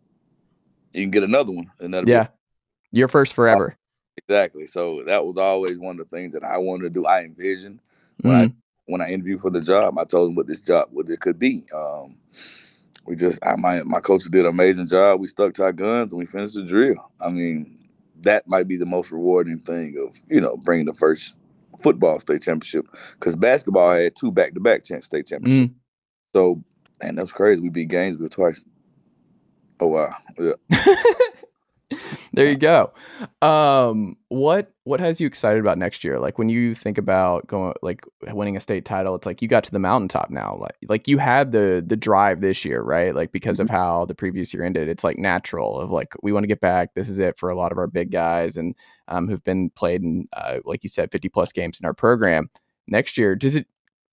you 0.93 1.03
can 1.03 1.11
get 1.11 1.23
another 1.23 1.53
one, 1.53 1.71
and 1.81 1.95
that'll 1.95 2.09
yeah, 2.09 2.25
be- 2.25 2.99
your 2.99 3.09
first 3.09 3.35
forever. 3.35 3.77
Exactly. 4.17 4.67
So 4.67 5.03
that 5.07 5.25
was 5.25 5.39
always 5.39 5.79
one 5.79 5.99
of 5.99 6.09
the 6.09 6.17
things 6.17 6.35
that 6.35 6.45
I 6.45 6.59
wanted 6.59 6.83
to 6.85 6.91
do. 6.91 7.07
I 7.07 7.23
envisioned 7.23 7.81
when 8.21 8.35
mm-hmm. 8.35 8.53
I 8.53 8.55
when 8.87 9.01
I 9.01 9.11
interviewed 9.11 9.41
for 9.41 9.51
the 9.51 9.61
job. 9.61 9.99
I 9.99 10.05
told 10.05 10.29
them 10.29 10.35
what 10.35 10.47
this 10.47 10.61
job 10.61 10.89
what 10.91 11.09
it 11.09 11.21
could 11.21 11.39
be. 11.39 11.65
Um, 11.75 12.17
we 13.07 13.17
just 13.17 13.39
I, 13.43 13.57
my 13.57 13.83
my 13.83 14.01
coaches 14.01 14.29
did 14.29 14.45
an 14.45 14.51
amazing 14.51 14.87
job. 14.87 15.21
We 15.21 15.27
stuck 15.27 15.55
to 15.55 15.65
our 15.65 15.73
guns 15.73 16.13
and 16.13 16.19
we 16.19 16.27
finished 16.27 16.55
the 16.55 16.63
drill. 16.63 17.11
I 17.21 17.31
mean, 17.31 17.79
that 18.21 18.47
might 18.47 18.69
be 18.69 18.77
the 18.77 18.87
most 18.87 19.11
rewarding 19.11 19.59
thing 19.59 19.97
of 19.99 20.17
you 20.29 20.41
know 20.41 20.57
bringing 20.57 20.87
the 20.87 20.95
first 20.95 21.35
football 21.81 22.21
state 22.21 22.43
championship 22.43 22.87
because 23.15 23.35
basketball 23.35 23.95
had 23.95 24.15
two 24.15 24.31
back 24.31 24.55
to 24.55 24.61
back 24.61 24.85
state 24.85 25.27
championships. 25.27 25.73
Mm. 25.73 25.75
So, 26.35 26.63
and 27.01 27.19
that's 27.19 27.33
crazy. 27.33 27.61
We 27.61 27.71
beat 27.71 27.89
Gainesville 27.89 28.29
twice. 28.29 28.65
Oh 29.83 29.89
wow! 29.89 30.15
Yeah. 30.39 31.99
there 32.35 32.49
you 32.49 32.57
go. 32.57 32.93
Um, 33.45 34.17
what 34.29 34.73
what 34.85 35.01
has 35.01 35.21
you 35.21 35.27
excited 35.27 35.59
about 35.59 35.77
next 35.77 36.05
year? 36.05 36.21
Like 36.21 36.39
when 36.39 36.49
you 36.49 36.77
think 36.77 36.99
about 36.99 37.49
going 37.49 37.75
like 37.83 38.05
winning 38.29 38.57
a 38.57 38.61
state 38.61 38.85
title, 38.85 39.17
it's 39.17 39.27
like 39.27 39.43
you 39.43 39.49
got 39.49 39.65
to 39.65 39.73
the 39.73 39.81
mountaintop 39.81 40.31
now. 40.31 40.57
Like 40.61 40.77
like 40.89 41.09
you 41.09 41.19
had 41.19 41.51
the 41.51 41.83
the 41.85 41.97
drive 41.97 42.43
this 42.43 42.65
year, 42.65 42.81
right? 42.81 43.13
Like 43.13 43.33
because 43.33 43.57
mm-hmm. 43.57 43.65
of 43.65 43.71
how 43.71 44.05
the 44.05 44.15
previous 44.15 44.55
year 44.55 44.63
ended, 44.63 44.89
it's 44.89 45.03
like 45.03 45.19
natural 45.19 45.81
of 45.81 45.91
like 45.91 46.15
we 46.23 46.33
want 46.33 46.45
to 46.45 46.49
get 46.49 46.61
back. 46.61 46.95
This 46.95 47.09
is 47.09 47.19
it 47.19 47.37
for 47.37 47.51
a 47.51 47.57
lot 47.57 47.73
of 47.73 47.79
our 47.79 47.89
big 47.89 48.13
guys 48.13 48.57
and 48.57 48.77
um, 49.09 49.27
who've 49.27 49.43
been 49.43 49.71
played 49.71 50.05
in 50.05 50.29
uh, 50.35 50.59
like 50.65 50.85
you 50.85 50.91
said, 50.91 51.11
fifty 51.11 51.29
plus 51.29 51.51
games 51.51 51.81
in 51.81 51.87
our 51.87 51.95
program. 51.95 52.49
Next 52.87 53.19
year, 53.19 53.35
does 53.35 53.57
it 53.57 53.67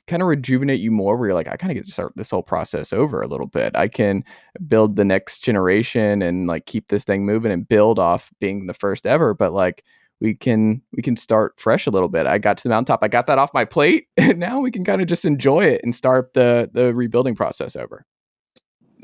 kind 0.10 0.24
of 0.24 0.28
rejuvenate 0.28 0.80
you 0.80 0.90
more 0.90 1.16
where 1.16 1.30
you're 1.30 1.36
like 1.36 1.48
i 1.48 1.56
kind 1.56 1.72
of 1.72 1.76
get 1.76 1.86
to 1.86 1.92
start 1.92 2.12
this 2.16 2.32
whole 2.32 2.42
process 2.42 2.92
over 2.92 3.22
a 3.22 3.28
little 3.28 3.46
bit. 3.46 3.76
I 3.76 3.88
can 3.88 4.24
build 4.68 4.96
the 4.96 5.06
next 5.06 5.40
generation 5.40 6.22
and 6.22 6.48
like 6.48 6.66
keep 6.66 6.88
this 6.88 7.04
thing 7.04 7.26
moving 7.26 7.52
and 7.52 7.68
build 7.68 8.00
off 8.00 8.32
being 8.40 8.66
the 8.66 8.74
first 8.74 9.06
ever 9.06 9.34
but 9.34 9.54
like 9.54 9.84
we 10.20 10.34
can 10.34 10.82
we 10.92 11.02
can 11.02 11.16
start 11.16 11.58
fresh 11.58 11.88
a 11.88 11.92
little 11.92 12.10
bit. 12.10 12.26
I 12.26 12.40
got 12.40 12.58
to 12.58 12.64
the 12.64 12.70
mountaintop 12.70 13.04
i 13.04 13.08
got 13.08 13.28
that 13.28 13.38
off 13.38 13.54
my 13.54 13.66
plate 13.66 14.08
and 14.18 14.40
now 14.40 14.60
we 14.60 14.72
can 14.72 14.84
kind 14.84 15.02
of 15.02 15.08
just 15.08 15.26
enjoy 15.26 15.64
it 15.64 15.82
and 15.84 15.96
start 15.96 16.34
the 16.34 16.70
the 16.74 16.94
rebuilding 16.94 17.36
process 17.36 17.76
over. 17.76 18.04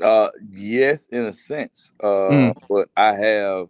Uh 0.00 0.28
yes 0.50 1.06
in 1.06 1.24
a 1.24 1.32
sense 1.32 1.92
uh 2.02 2.06
mm. 2.06 2.54
but 2.68 2.88
i 2.96 3.14
have 3.14 3.68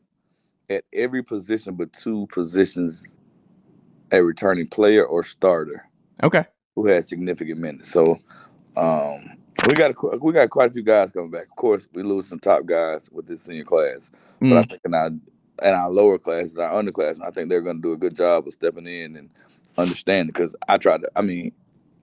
at 0.69 0.85
every 0.93 1.23
position 1.23 1.75
but 1.75 1.93
two 1.93 2.27
positions 2.33 3.07
a 4.11 4.23
returning 4.23 4.69
player 4.69 5.05
or 5.05 5.23
starter. 5.23 5.89
Okay 6.23 6.47
who 6.77 6.87
had 6.87 7.05
significant 7.05 7.59
minutes. 7.59 7.91
So 7.91 8.19
um, 8.77 9.39
we 9.67 9.75
got 9.75 9.91
a, 9.91 10.17
we 10.19 10.33
got 10.33 10.51
quite 10.51 10.71
a 10.71 10.73
few 10.73 10.83
guys 10.83 11.11
coming 11.11 11.31
back. 11.31 11.45
Of 11.45 11.57
course, 11.57 11.89
we 11.93 12.03
lose 12.03 12.29
some 12.29 12.39
top 12.39 12.67
guys 12.67 13.09
with 13.11 13.27
this 13.27 13.43
senior 13.43 13.65
class, 13.65 14.13
mm. 14.41 14.51
but 14.51 14.59
I 14.59 14.63
mm. 14.63 14.71
think 14.71 14.83
in 14.85 14.95
our 14.95 15.07
in 15.07 15.73
our 15.73 15.91
lower 15.91 16.19
classes, 16.19 16.59
our 16.59 16.83
underclassmen, 16.83 17.27
I 17.27 17.31
think 17.31 17.49
they're 17.49 17.63
going 17.63 17.77
to 17.77 17.83
do 17.83 17.95
a 17.95 17.97
good 17.97 18.15
job 18.15 18.47
of 18.47 18.53
stepping 18.53 18.87
in 18.87 19.17
and 19.17 19.31
understanding. 19.79 20.27
Because 20.27 20.55
I 20.69 20.77
tried 20.77 21.01
to, 21.01 21.11
I 21.17 21.23
mean, 21.23 21.53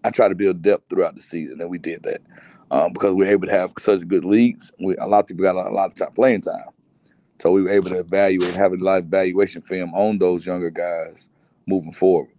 I 0.03 0.09
tried 0.09 0.29
to 0.29 0.35
build 0.35 0.63
depth 0.63 0.89
throughout 0.89 1.15
the 1.15 1.21
season, 1.21 1.61
and 1.61 1.69
we 1.69 1.77
did 1.77 2.01
that 2.03 2.21
um, 2.71 2.93
because 2.93 3.13
we 3.13 3.25
were 3.25 3.31
able 3.31 3.45
to 3.47 3.53
have 3.53 3.71
such 3.77 4.07
good 4.07 4.25
leagues. 4.25 4.71
We, 4.79 4.95
a 4.97 5.05
lot 5.05 5.19
of 5.19 5.27
people 5.27 5.43
got 5.43 5.55
a, 5.55 5.69
a 5.69 5.71
lot 5.71 5.91
of 5.91 5.95
time 5.95 6.13
playing 6.13 6.41
time, 6.41 6.65
so 7.39 7.51
we 7.51 7.61
were 7.61 7.69
able 7.69 7.89
to 7.89 7.99
evaluate, 7.99 8.55
have 8.55 8.73
a 8.73 8.77
lot 8.77 8.99
of 8.99 9.05
evaluation 9.05 9.61
film 9.61 9.93
on 9.93 10.17
those 10.17 10.47
younger 10.47 10.71
guys 10.71 11.29
moving 11.67 11.93
forward. 11.93 12.31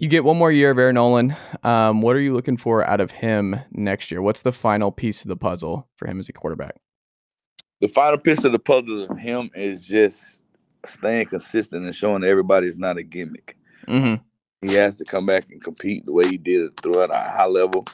You 0.00 0.08
get 0.08 0.24
one 0.24 0.38
more 0.38 0.50
year 0.50 0.70
of 0.70 0.78
Air 0.78 0.94
Noland. 0.94 1.36
Um, 1.62 2.00
what 2.00 2.16
are 2.16 2.20
you 2.20 2.32
looking 2.32 2.56
for 2.56 2.82
out 2.86 3.02
of 3.02 3.10
him 3.10 3.60
next 3.70 4.10
year? 4.10 4.22
What's 4.22 4.40
the 4.40 4.50
final 4.50 4.90
piece 4.90 5.20
of 5.20 5.28
the 5.28 5.36
puzzle 5.36 5.86
for 5.96 6.08
him 6.08 6.18
as 6.18 6.26
a 6.30 6.32
quarterback? 6.32 6.76
The 7.82 7.88
final 7.88 8.16
piece 8.16 8.42
of 8.44 8.52
the 8.52 8.58
puzzle 8.58 9.10
of 9.10 9.18
him 9.18 9.50
is 9.54 9.86
just 9.86 10.40
staying 10.86 11.26
consistent 11.26 11.84
and 11.84 11.94
showing 11.94 12.24
everybody 12.24 12.66
it's 12.66 12.78
not 12.78 12.96
a 12.96 13.02
gimmick. 13.02 13.58
Mm-hmm. 13.88 14.66
He 14.66 14.74
has 14.76 14.96
to 14.96 15.04
come 15.04 15.26
back 15.26 15.50
and 15.50 15.62
compete 15.62 16.06
the 16.06 16.14
way 16.14 16.26
he 16.26 16.38
did 16.38 16.80
throughout 16.80 17.10
a 17.10 17.18
high 17.18 17.44
level, 17.44 17.84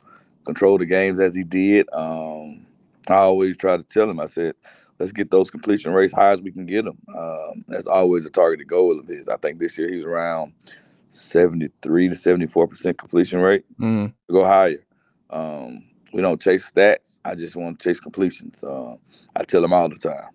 control 0.44 0.78
the 0.78 0.86
games 0.86 1.18
as 1.18 1.34
he 1.34 1.42
did. 1.42 1.88
Um, 1.92 2.66
I 3.08 3.14
always 3.14 3.56
try 3.56 3.76
to 3.76 3.82
tell 3.82 4.08
him, 4.08 4.20
I 4.20 4.26
said, 4.26 4.54
let's 5.00 5.10
get 5.10 5.32
those 5.32 5.50
completion 5.50 5.92
rates 5.92 6.14
high 6.14 6.30
as 6.30 6.40
we 6.40 6.52
can 6.52 6.66
get 6.66 6.84
them. 6.84 6.98
Um, 7.12 7.64
that's 7.66 7.88
always 7.88 8.24
a 8.26 8.30
targeted 8.30 8.68
goal 8.68 8.96
of 8.96 9.08
his. 9.08 9.28
I 9.28 9.38
think 9.38 9.58
this 9.58 9.76
year 9.76 9.92
he's 9.92 10.04
around– 10.04 10.52
73 11.08 12.08
to 12.08 12.14
74 12.14 12.68
percent 12.68 12.98
completion 12.98 13.40
rate. 13.40 13.64
Mm. 13.80 14.12
Go 14.30 14.44
higher. 14.44 14.84
Um, 15.30 15.84
we 16.12 16.22
don't 16.22 16.40
chase 16.40 16.70
stats. 16.70 17.18
I 17.24 17.34
just 17.34 17.56
want 17.56 17.78
to 17.78 17.88
chase 17.88 18.00
completions. 18.00 18.62
Uh, 18.64 18.96
I 19.34 19.42
tell 19.44 19.62
them 19.62 19.72
all 19.72 19.88
the 19.88 19.96
time. 19.96 20.30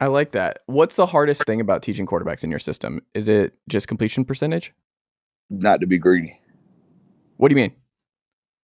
I 0.00 0.06
like 0.06 0.32
that. 0.32 0.60
What's 0.66 0.94
the 0.96 1.06
hardest 1.06 1.44
thing 1.44 1.60
about 1.60 1.82
teaching 1.82 2.06
quarterbacks 2.06 2.44
in 2.44 2.50
your 2.50 2.60
system? 2.60 3.00
Is 3.14 3.26
it 3.26 3.54
just 3.68 3.88
completion 3.88 4.24
percentage? 4.24 4.72
Not 5.50 5.80
to 5.80 5.86
be 5.86 5.98
greedy. 5.98 6.40
What 7.36 7.48
do 7.48 7.54
you 7.54 7.62
mean? 7.62 7.72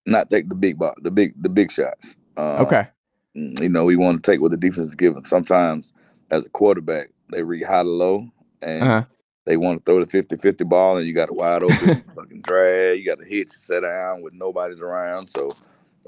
Not 0.06 0.30
take 0.30 0.48
the 0.48 0.54
big 0.54 0.78
box, 0.78 1.00
the 1.02 1.10
big 1.10 1.32
the 1.40 1.48
big 1.48 1.72
shots. 1.72 2.16
Uh, 2.36 2.58
okay. 2.58 2.88
You 3.34 3.68
know, 3.68 3.84
we 3.84 3.96
want 3.96 4.22
to 4.22 4.30
take 4.30 4.40
what 4.40 4.52
the 4.52 4.56
defense 4.56 4.88
is 4.88 4.94
giving. 4.94 5.24
Sometimes, 5.24 5.92
as 6.30 6.46
a 6.46 6.50
quarterback, 6.50 7.08
they 7.30 7.42
read 7.42 7.64
high 7.64 7.82
to 7.82 7.88
low, 7.88 8.28
and 8.62 8.82
uh-huh 8.82 9.04
they 9.44 9.56
want 9.56 9.78
to 9.78 9.84
throw 9.84 10.04
the 10.04 10.22
50-50 10.22 10.68
ball 10.68 10.96
and 10.96 11.06
you 11.06 11.12
got 11.12 11.30
a 11.30 11.34
wide 11.34 11.62
open 11.62 12.02
fucking 12.14 12.40
drag. 12.42 12.98
You 12.98 13.04
got 13.04 13.22
a 13.22 13.28
hitch 13.28 13.50
set 13.50 13.80
down 13.80 14.22
with 14.22 14.32
nobody's 14.32 14.82
around. 14.82 15.28
So 15.28 15.50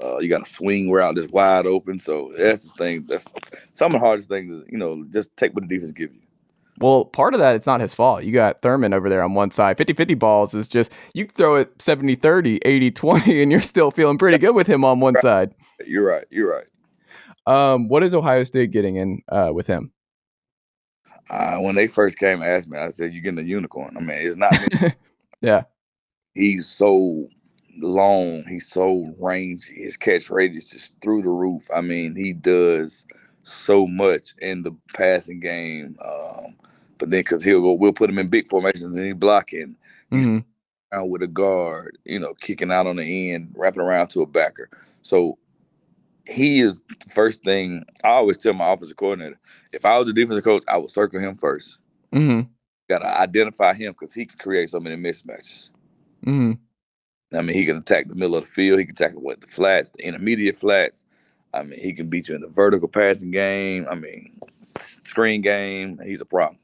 uh, 0.03 0.17
you 0.19 0.29
got 0.29 0.45
to 0.45 0.49
swing 0.49 0.91
route 0.91 1.15
that's 1.15 1.31
wide 1.31 1.65
open. 1.65 1.99
So 1.99 2.33
that's 2.37 2.71
the 2.71 2.77
thing. 2.77 3.03
That's 3.07 3.33
some 3.73 3.87
of 3.87 3.93
the 3.93 3.99
hardest 3.99 4.29
things. 4.29 4.63
You 4.69 4.77
know, 4.77 5.05
just 5.11 5.35
take 5.37 5.53
what 5.53 5.67
the 5.67 5.75
defense 5.75 5.91
give 5.91 6.13
you. 6.13 6.21
Well, 6.79 7.05
part 7.05 7.33
of 7.33 7.39
that, 7.39 7.55
it's 7.55 7.65
not 7.65 7.81
his 7.81 7.93
fault. 7.93 8.23
You 8.23 8.31
got 8.31 8.61
Thurman 8.61 8.93
over 8.93 9.09
there 9.09 9.23
on 9.23 9.33
one 9.33 9.49
side. 9.49 9.77
50 9.77 9.93
50 9.93 10.13
balls 10.13 10.53
is 10.53 10.67
just, 10.67 10.91
you 11.13 11.27
throw 11.35 11.55
it 11.55 11.81
70 11.81 12.15
30, 12.15 12.59
80 12.63 12.91
20, 12.91 13.41
and 13.41 13.51
you're 13.51 13.61
still 13.61 13.89
feeling 13.89 14.17
pretty 14.17 14.37
good 14.37 14.53
with 14.53 14.67
him 14.67 14.85
on 14.85 14.99
one 14.99 15.15
right. 15.15 15.21
side. 15.23 15.55
You're 15.85 16.05
right. 16.05 16.25
You're 16.29 16.51
right. 16.51 16.65
Um, 17.47 17.87
what 17.87 18.03
is 18.03 18.13
Ohio 18.13 18.43
State 18.43 18.71
getting 18.71 18.97
in 18.97 19.21
uh, 19.29 19.51
with 19.53 19.65
him? 19.65 19.91
Uh, 21.29 21.57
when 21.57 21.75
they 21.75 21.87
first 21.87 22.17
came 22.17 22.41
and 22.41 22.51
asked 22.51 22.67
me, 22.67 22.77
I 22.77 22.89
said, 22.89 23.13
"You're 23.13 23.23
getting 23.23 23.39
a 23.39 23.47
unicorn." 23.47 23.95
I 23.97 23.99
mean, 23.99 24.17
it's 24.17 24.35
not. 24.35 24.53
yeah. 25.41 25.63
He's 26.33 26.67
so 26.67 27.27
long. 27.79 28.43
He's 28.47 28.69
so 28.69 29.13
rangy. 29.19 29.83
His 29.83 29.97
catch 29.97 30.29
rate 30.29 30.55
is 30.55 30.69
just 30.69 30.93
through 31.01 31.23
the 31.23 31.29
roof. 31.29 31.67
I 31.75 31.81
mean, 31.81 32.15
he 32.15 32.33
does 32.33 33.05
so 33.43 33.87
much 33.87 34.35
in 34.39 34.61
the 34.61 34.75
passing 34.93 35.39
game. 35.39 35.97
Um, 36.03 36.55
but 36.97 37.09
then, 37.09 37.21
because 37.21 37.43
he'll 37.43 37.61
go, 37.61 37.73
we'll 37.73 37.93
put 37.93 38.09
him 38.09 38.19
in 38.19 38.27
big 38.27 38.47
formations 38.47 38.97
and 38.97 39.05
he's 39.05 39.15
blocking. 39.15 39.75
He's 40.09 40.27
mm-hmm. 40.27 40.97
out 40.97 41.09
with 41.09 41.21
a 41.21 41.27
guard, 41.27 41.97
you 42.05 42.19
know, 42.19 42.33
kicking 42.35 42.71
out 42.71 42.87
on 42.87 42.97
the 42.97 43.33
end, 43.33 43.53
wrapping 43.55 43.81
around 43.81 44.07
to 44.09 44.21
a 44.21 44.25
backer. 44.25 44.69
So 45.01 45.37
he 46.27 46.59
is 46.59 46.81
the 46.81 47.09
first 47.09 47.43
thing 47.43 47.85
I 48.03 48.09
always 48.09 48.37
tell 48.37 48.53
my 48.53 48.71
offensive 48.71 48.97
coordinator. 48.97 49.39
If 49.71 49.85
I 49.85 49.97
was 49.97 50.09
a 50.09 50.13
defensive 50.13 50.43
coach, 50.43 50.63
I 50.67 50.77
would 50.77 50.91
circle 50.91 51.19
him 51.19 51.35
1st 51.35 51.77
mm-hmm. 52.13 52.41
Got 52.89 52.99
to 52.99 53.19
identify 53.19 53.73
him 53.73 53.91
because 53.91 54.13
he 54.13 54.25
can 54.25 54.37
create 54.37 54.69
so 54.69 54.79
many 54.79 54.95
mismatches. 54.95 55.71
Mm-hmm. 56.25 56.53
I 57.37 57.41
mean, 57.41 57.55
he 57.55 57.65
can 57.65 57.77
attack 57.77 58.07
the 58.07 58.15
middle 58.15 58.37
of 58.37 58.45
the 58.45 58.49
field. 58.49 58.79
He 58.79 58.85
can 58.85 58.93
attack 58.93 59.11
with 59.15 59.41
the 59.41 59.47
flats, 59.47 59.89
the 59.89 60.05
intermediate 60.05 60.55
flats. 60.55 61.05
I 61.53 61.63
mean, 61.63 61.79
he 61.79 61.93
can 61.93 62.09
beat 62.09 62.29
you 62.29 62.35
in 62.35 62.41
the 62.41 62.47
vertical 62.47 62.87
passing 62.87 63.31
game. 63.31 63.85
I 63.89 63.95
mean, 63.95 64.39
screen 64.79 65.41
game. 65.41 65.99
He's 66.03 66.21
a 66.21 66.25
problem. 66.25 66.59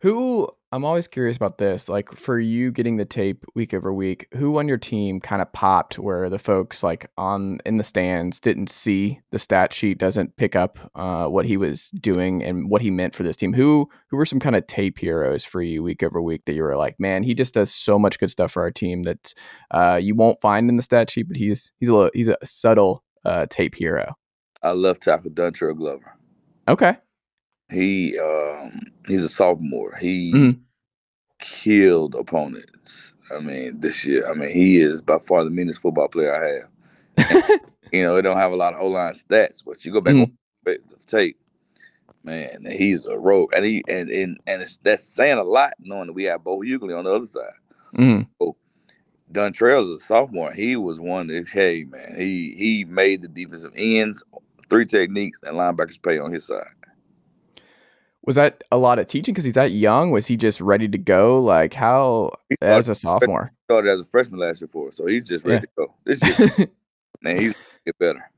Who 0.00 0.48
I'm 0.72 0.86
always 0.86 1.06
curious 1.06 1.36
about 1.36 1.58
this. 1.58 1.90
Like 1.90 2.10
for 2.12 2.40
you 2.40 2.72
getting 2.72 2.96
the 2.96 3.04
tape 3.04 3.44
week 3.54 3.74
over 3.74 3.92
week, 3.92 4.26
who 4.32 4.58
on 4.58 4.68
your 4.68 4.78
team 4.78 5.20
kind 5.20 5.42
of 5.42 5.52
popped 5.52 5.98
where 5.98 6.30
the 6.30 6.38
folks 6.38 6.82
like 6.82 7.10
on 7.18 7.58
in 7.66 7.76
the 7.76 7.84
stands 7.84 8.40
didn't 8.40 8.70
see 8.70 9.20
the 9.32 9.38
stat 9.38 9.74
sheet, 9.74 9.98
doesn't 9.98 10.34
pick 10.36 10.56
up 10.56 10.78
uh, 10.94 11.26
what 11.26 11.44
he 11.44 11.58
was 11.58 11.90
doing 12.00 12.42
and 12.42 12.70
what 12.70 12.80
he 12.80 12.90
meant 12.90 13.14
for 13.14 13.22
this 13.22 13.36
team? 13.36 13.52
Who 13.52 13.86
who 14.08 14.16
were 14.16 14.24
some 14.24 14.40
kind 14.40 14.56
of 14.56 14.66
tape 14.66 14.98
heroes 14.98 15.44
for 15.44 15.60
you 15.60 15.82
week 15.82 16.02
over 16.02 16.22
week 16.22 16.46
that 16.46 16.54
you 16.54 16.62
were 16.62 16.76
like, 16.76 16.98
man, 16.98 17.22
he 17.22 17.34
just 17.34 17.52
does 17.52 17.72
so 17.72 17.98
much 17.98 18.18
good 18.18 18.30
stuff 18.30 18.52
for 18.52 18.62
our 18.62 18.70
team 18.70 19.02
that 19.02 19.34
uh, 19.72 19.96
you 19.96 20.14
won't 20.14 20.40
find 20.40 20.70
in 20.70 20.76
the 20.78 20.82
stat 20.82 21.10
sheet, 21.10 21.28
but 21.28 21.36
he's 21.36 21.70
he's 21.80 21.90
a 21.90 21.94
little, 21.94 22.10
he's 22.14 22.28
a 22.28 22.38
subtle 22.44 23.04
uh, 23.26 23.44
tape 23.50 23.74
hero. 23.74 24.16
I 24.62 24.72
love 24.72 25.00
tackle 25.00 25.32
Dontrell 25.32 25.76
Glover. 25.76 26.16
Okay. 26.66 26.96
He 27.72 28.18
um, 28.18 28.80
he's 29.06 29.24
a 29.24 29.28
sophomore. 29.28 29.96
He 29.96 30.32
mm-hmm. 30.32 30.60
killed 31.40 32.14
opponents. 32.14 33.14
I 33.34 33.40
mean, 33.40 33.80
this 33.80 34.04
year. 34.04 34.30
I 34.30 34.34
mean, 34.34 34.50
he 34.50 34.78
is 34.78 35.02
by 35.02 35.18
far 35.18 35.44
the 35.44 35.50
meanest 35.50 35.80
football 35.80 36.08
player 36.08 36.34
I 36.34 37.24
have. 37.24 37.30
And, 37.30 37.60
you 37.92 38.02
know, 38.02 38.14
they 38.14 38.22
don't 38.22 38.36
have 38.36 38.52
a 38.52 38.56
lot 38.56 38.74
of 38.74 38.80
O 38.80 38.88
line 38.88 39.14
stats, 39.14 39.62
but 39.64 39.84
you 39.84 39.92
go 39.92 40.00
back 40.00 40.14
mm-hmm. 40.14 40.22
on 40.22 40.32
the 40.64 40.78
tape, 41.06 41.38
man, 42.24 42.66
he's 42.70 43.06
a 43.06 43.18
rogue, 43.18 43.52
and 43.54 43.64
he 43.64 43.82
and 43.88 44.10
and 44.10 44.38
and 44.46 44.62
it's, 44.62 44.78
that's 44.82 45.04
saying 45.04 45.38
a 45.38 45.42
lot, 45.42 45.74
knowing 45.80 46.06
that 46.06 46.12
we 46.12 46.24
have 46.24 46.44
Bo 46.44 46.58
Hughley 46.58 46.96
on 46.96 47.04
the 47.04 47.10
other 47.10 47.26
side. 47.26 47.52
Mm-hmm. 47.96 48.22
So, 48.38 48.56
Dontrell's 49.30 49.90
a 49.90 49.98
sophomore. 49.98 50.52
He 50.52 50.76
was 50.76 51.00
one 51.00 51.28
that 51.28 51.48
hey 51.48 51.84
man, 51.84 52.14
he 52.16 52.54
he 52.56 52.84
made 52.84 53.22
the 53.22 53.28
defensive 53.28 53.72
ends, 53.76 54.22
three 54.68 54.86
techniques, 54.86 55.42
and 55.42 55.56
linebackers 55.56 56.02
pay 56.02 56.18
on 56.18 56.32
his 56.32 56.46
side. 56.46 56.66
Was 58.24 58.36
that 58.36 58.62
a 58.70 58.78
lot 58.78 58.98
of 58.98 59.08
teaching 59.08 59.34
because 59.34 59.44
he's 59.44 59.54
that 59.54 59.72
young? 59.72 60.10
Was 60.12 60.26
he 60.26 60.36
just 60.36 60.60
ready 60.60 60.86
to 60.88 60.98
go? 60.98 61.42
Like 61.42 61.74
how 61.74 62.30
as 62.60 62.88
a 62.88 62.94
sophomore? 62.94 63.52
Started 63.64 63.90
as 63.90 64.00
a 64.02 64.04
freshman 64.04 64.38
last 64.38 64.60
year 64.60 64.68
for 64.68 64.92
so 64.92 65.06
he's 65.06 65.24
just 65.24 65.44
ready 65.44 65.66
yeah. 65.78 65.84
to 65.84 65.88
go. 65.88 65.94
This 66.04 66.56
year, 66.58 66.68
man, 67.22 67.38
he's 67.38 67.54
get 67.84 67.98
better. 67.98 68.30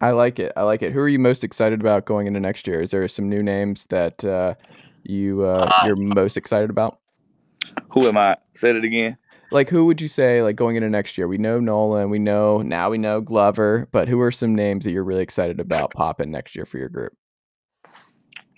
I 0.00 0.10
like 0.10 0.38
it. 0.38 0.52
I 0.56 0.62
like 0.62 0.82
it. 0.82 0.92
Who 0.92 1.00
are 1.00 1.08
you 1.08 1.18
most 1.18 1.44
excited 1.44 1.80
about 1.80 2.04
going 2.04 2.26
into 2.26 2.40
next 2.40 2.66
year? 2.66 2.82
Is 2.82 2.90
there 2.90 3.06
some 3.08 3.28
new 3.28 3.42
names 3.42 3.86
that 3.86 4.22
uh, 4.24 4.54
you 5.04 5.44
uh, 5.44 5.70
you're 5.86 5.96
most 5.96 6.36
excited 6.36 6.68
about? 6.68 6.98
Who 7.90 8.06
am 8.06 8.18
I? 8.18 8.36
Said 8.54 8.76
it 8.76 8.84
again. 8.84 9.16
Like 9.50 9.70
who 9.70 9.84
would 9.86 10.00
you 10.00 10.08
say 10.08 10.42
like 10.42 10.56
going 10.56 10.76
into 10.76 10.90
next 10.90 11.16
year? 11.16 11.28
We 11.28 11.38
know 11.38 11.60
Noland, 11.60 12.10
we 12.10 12.18
know 12.18 12.60
now 12.60 12.90
we 12.90 12.98
know 12.98 13.20
Glover, 13.20 13.88
but 13.92 14.08
who 14.08 14.20
are 14.20 14.32
some 14.32 14.54
names 14.54 14.84
that 14.84 14.90
you're 14.90 15.04
really 15.04 15.22
excited 15.22 15.60
about 15.60 15.92
popping 15.92 16.30
next 16.30 16.56
year 16.56 16.66
for 16.66 16.76
your 16.78 16.88
group? 16.88 17.16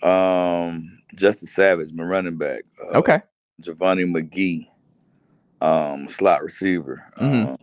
Um, 0.03 0.99
Justin 1.15 1.47
Savage, 1.47 1.91
my 1.93 2.03
running 2.03 2.37
back. 2.37 2.63
Uh, 2.81 2.97
okay. 2.97 3.21
Giovanni 3.59 4.03
McGee, 4.03 4.67
um, 5.61 6.07
slot 6.07 6.43
receiver. 6.43 7.03
Mm-hmm. 7.17 7.51
Um, 7.51 7.57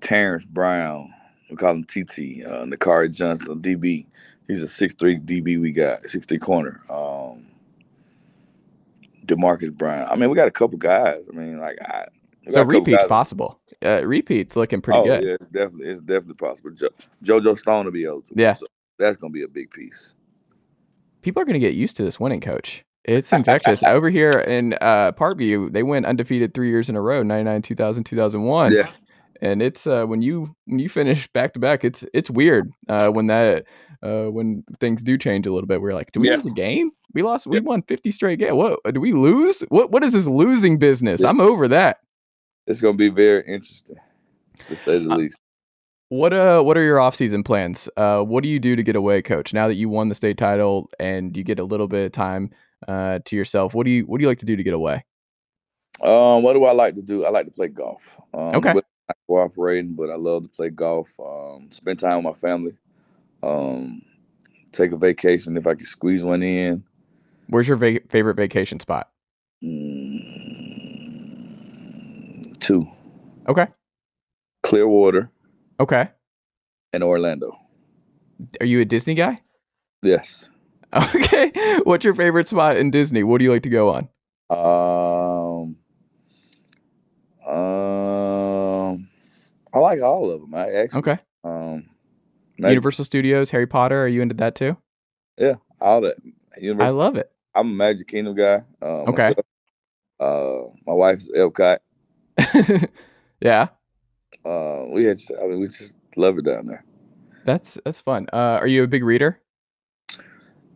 Terrence 0.00 0.44
Brown, 0.44 1.12
we 1.50 1.56
call 1.56 1.72
him 1.72 1.84
TT. 1.84 2.44
Uh, 2.46 2.64
Nakari 2.64 3.12
Johnson, 3.12 3.60
DB. 3.60 4.06
He's 4.46 4.62
a 4.62 4.68
six 4.68 4.94
three 4.94 5.18
DB. 5.18 5.60
We 5.60 5.72
got 5.72 6.08
six 6.08 6.26
three 6.26 6.38
corner. 6.38 6.80
Um, 6.88 7.46
Demarcus 9.26 9.72
Brown. 9.72 10.08
I 10.08 10.14
mean, 10.14 10.30
we 10.30 10.36
got 10.36 10.48
a 10.48 10.52
couple 10.52 10.78
guys. 10.78 11.28
I 11.32 11.36
mean, 11.36 11.58
like 11.58 11.78
I. 11.82 12.06
So 12.48 12.62
repeats 12.62 13.04
possible. 13.08 13.60
Uh, 13.84 14.06
repeats 14.06 14.54
looking 14.54 14.80
pretty 14.80 15.00
oh, 15.00 15.04
good. 15.04 15.24
Yeah, 15.24 15.34
it's 15.34 15.46
definitely 15.48 15.88
it's 15.88 16.00
definitely 16.00 16.34
possible. 16.34 16.70
Jo- 16.70 16.90
JoJo 17.24 17.58
Stone 17.58 17.86
will 17.86 17.92
be 17.92 18.04
eligible. 18.04 18.40
Yeah, 18.40 18.52
so 18.52 18.66
that's 18.98 19.16
gonna 19.16 19.32
be 19.32 19.42
a 19.42 19.48
big 19.48 19.70
piece. 19.70 20.14
People 21.22 21.42
are 21.42 21.44
gonna 21.44 21.58
get 21.58 21.74
used 21.74 21.96
to 21.96 22.04
this 22.04 22.20
winning 22.20 22.40
coach. 22.40 22.84
It's 23.06 23.32
infectious. 23.32 23.82
Over 23.84 24.10
here 24.10 24.32
in 24.32 24.74
uh, 24.74 25.12
Parkview, 25.12 25.72
they 25.72 25.82
went 25.82 26.06
undefeated 26.06 26.54
three 26.54 26.68
years 26.68 26.88
in 26.88 26.96
a 26.96 27.00
row 27.00 27.22
99, 27.22 27.62
2000, 27.62 28.04
2001. 28.04 28.72
Yeah. 28.72 28.90
And 29.42 29.62
it's 29.62 29.86
uh, 29.86 30.04
when 30.06 30.22
you 30.22 30.54
when 30.64 30.78
you 30.78 30.88
finish 30.88 31.28
back 31.28 31.52
to 31.52 31.60
back, 31.60 31.84
it's 31.84 32.04
it's 32.14 32.30
weird 32.30 32.72
uh, 32.88 33.08
when 33.08 33.26
that 33.26 33.64
uh, 34.02 34.24
when 34.24 34.64
things 34.80 35.02
do 35.02 35.18
change 35.18 35.46
a 35.46 35.52
little 35.52 35.66
bit. 35.66 35.80
We're 35.80 35.94
like, 35.94 36.10
do 36.12 36.20
we 36.20 36.30
yeah. 36.30 36.36
lose 36.36 36.46
a 36.46 36.50
game? 36.50 36.90
We 37.12 37.22
lost. 37.22 37.46
We 37.46 37.58
yeah. 37.58 37.62
won 37.62 37.82
fifty 37.82 38.10
straight 38.10 38.38
games. 38.38 38.54
What 38.54 38.80
do 38.94 39.00
we 39.00 39.12
lose? 39.12 39.60
What 39.68 39.90
what 39.90 40.02
is 40.02 40.14
this 40.14 40.26
losing 40.26 40.78
business? 40.78 41.20
Yeah. 41.20 41.28
I'm 41.28 41.40
over 41.40 41.68
that. 41.68 41.98
It's 42.66 42.80
gonna 42.80 42.96
be 42.96 43.10
very 43.10 43.46
interesting, 43.46 43.96
to 44.68 44.76
say 44.76 44.98
the 44.98 45.10
uh, 45.10 45.16
least. 45.16 45.38
What 46.08 46.32
uh 46.32 46.62
what 46.62 46.76
are 46.76 46.84
your 46.84 47.00
off-season 47.00 47.42
plans? 47.42 47.88
Uh 47.96 48.20
what 48.20 48.44
do 48.44 48.48
you 48.48 48.60
do 48.60 48.76
to 48.76 48.82
get 48.82 48.94
away, 48.94 49.22
coach? 49.22 49.52
Now 49.52 49.66
that 49.66 49.74
you 49.74 49.88
won 49.88 50.08
the 50.08 50.14
state 50.14 50.38
title 50.38 50.88
and 51.00 51.36
you 51.36 51.42
get 51.42 51.58
a 51.58 51.64
little 51.64 51.88
bit 51.88 52.06
of 52.06 52.12
time 52.12 52.50
uh 52.86 53.18
to 53.24 53.34
yourself, 53.34 53.74
what 53.74 53.84
do 53.84 53.90
you 53.90 54.04
what 54.04 54.18
do 54.18 54.22
you 54.22 54.28
like 54.28 54.38
to 54.38 54.46
do 54.46 54.54
to 54.56 54.62
get 54.62 54.74
away? 54.74 55.04
Um 56.02 56.44
what 56.44 56.52
do 56.52 56.64
I 56.64 56.72
like 56.72 56.94
to 56.94 57.02
do? 57.02 57.24
I 57.24 57.30
like 57.30 57.46
to 57.46 57.52
play 57.52 57.68
golf. 57.68 58.02
Um, 58.32 58.54
okay. 58.56 58.72
Not 58.74 58.84
cooperating, 59.26 59.94
but 59.94 60.10
I 60.10 60.16
love 60.16 60.44
to 60.44 60.48
play 60.48 60.70
golf. 60.70 61.08
Um 61.18 61.70
spend 61.72 61.98
time 61.98 62.22
with 62.22 62.34
my 62.34 62.40
family. 62.40 62.76
Um 63.42 64.02
take 64.70 64.92
a 64.92 64.96
vacation 64.96 65.56
if 65.56 65.66
I 65.66 65.74
can 65.74 65.86
squeeze 65.86 66.22
one 66.22 66.42
in. 66.44 66.84
Where's 67.48 67.66
your 67.66 67.78
va- 67.78 68.00
favorite 68.10 68.36
vacation 68.36 68.78
spot? 68.78 69.08
Mm, 69.64 70.20
two. 72.60 72.86
Okay. 73.48 73.66
Clearwater. 74.62 75.30
Okay. 75.78 76.08
And 76.92 77.02
Orlando. 77.02 77.58
Are 78.60 78.66
you 78.66 78.80
a 78.80 78.84
Disney 78.84 79.14
guy? 79.14 79.42
Yes. 80.02 80.48
Okay. 80.94 81.50
What's 81.82 82.04
your 82.04 82.14
favorite 82.14 82.48
spot 82.48 82.76
in 82.78 82.90
Disney? 82.90 83.22
What 83.22 83.38
do 83.38 83.44
you 83.44 83.52
like 83.52 83.64
to 83.64 83.68
go 83.68 83.90
on? 83.90 84.08
Um, 84.48 85.76
um, 87.46 89.08
I 89.74 89.78
like 89.78 90.00
all 90.00 90.30
of 90.30 90.40
them. 90.40 90.54
I 90.54 90.70
actually. 90.70 90.98
Okay. 91.00 91.18
Um, 91.44 91.86
Magic. 92.58 92.70
Universal 92.76 93.04
Studios, 93.04 93.50
Harry 93.50 93.66
Potter. 93.66 94.04
Are 94.04 94.08
you 94.08 94.22
into 94.22 94.34
that 94.36 94.54
too? 94.54 94.76
Yeah, 95.36 95.56
all 95.80 96.00
that. 96.02 96.16
Universal. 96.58 97.00
I 97.00 97.04
love 97.04 97.16
it. 97.16 97.30
I'm 97.54 97.70
a 97.72 97.74
Magic 97.74 98.08
Kingdom 98.08 98.34
guy. 98.34 98.62
Uh, 98.80 99.02
okay. 99.02 99.34
Myself. 99.34 99.46
Uh, 100.18 100.70
my 100.86 100.94
wife's 100.94 101.30
Epcot. 101.36 101.78
yeah. 103.40 103.68
Uh, 104.46 104.84
we 104.88 105.04
had. 105.04 105.18
I 105.42 105.46
mean, 105.46 105.60
we 105.60 105.68
just 105.68 105.94
love 106.16 106.38
it 106.38 106.44
down 106.44 106.66
there. 106.66 106.84
That's 107.44 107.78
that's 107.84 108.00
fun. 108.00 108.26
Uh, 108.32 108.58
are 108.60 108.66
you 108.66 108.82
a 108.84 108.86
big 108.86 109.04
reader? 109.04 109.40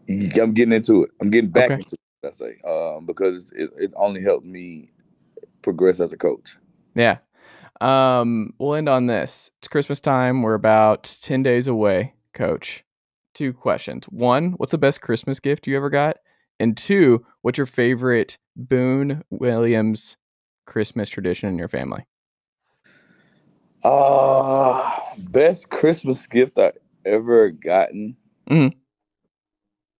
I'm 0.08 0.54
getting 0.54 0.72
into 0.72 1.04
it. 1.04 1.10
I'm 1.20 1.30
getting 1.30 1.50
back 1.50 1.70
okay. 1.70 1.74
into 1.74 1.94
it. 1.94 2.26
I 2.26 2.30
say, 2.30 2.56
um, 2.66 3.06
because 3.06 3.52
it, 3.56 3.70
it 3.78 3.94
only 3.96 4.22
helped 4.22 4.44
me 4.44 4.90
progress 5.62 6.00
as 6.00 6.12
a 6.12 6.16
coach. 6.16 6.56
Yeah. 6.94 7.18
Um, 7.80 8.52
we'll 8.58 8.74
end 8.74 8.88
on 8.88 9.06
this. 9.06 9.50
It's 9.58 9.68
Christmas 9.68 10.00
time. 10.00 10.42
We're 10.42 10.54
about 10.54 11.16
10 11.22 11.42
days 11.42 11.66
away, 11.66 12.14
coach. 12.34 12.84
Two 13.34 13.52
questions. 13.52 14.04
One, 14.06 14.52
what's 14.52 14.72
the 14.72 14.78
best 14.78 15.00
Christmas 15.00 15.40
gift 15.40 15.66
you 15.66 15.76
ever 15.76 15.88
got? 15.88 16.18
And 16.58 16.76
two, 16.76 17.24
what's 17.40 17.56
your 17.56 17.66
favorite 17.66 18.36
Boone 18.54 19.22
Williams 19.30 20.16
Christmas 20.66 21.08
tradition 21.08 21.48
in 21.48 21.56
your 21.56 21.68
family? 21.68 22.04
Uh, 23.82 24.98
best 25.30 25.70
Christmas 25.70 26.26
gift 26.26 26.58
I 26.58 26.72
ever 27.04 27.50
gotten 27.50 28.16
mm-hmm. 28.48 28.76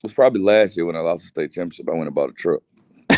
was 0.03 0.13
probably 0.13 0.43
last 0.43 0.77
year 0.77 0.85
when 0.85 0.97
I 0.97 1.01
lost 1.01 1.23
the 1.23 1.29
state 1.29 1.53
championship. 1.53 1.89
I 1.89 1.93
went 1.93 2.07
and 2.07 2.15
bought 2.15 2.31
a 2.31 2.35
truck. 2.35 2.63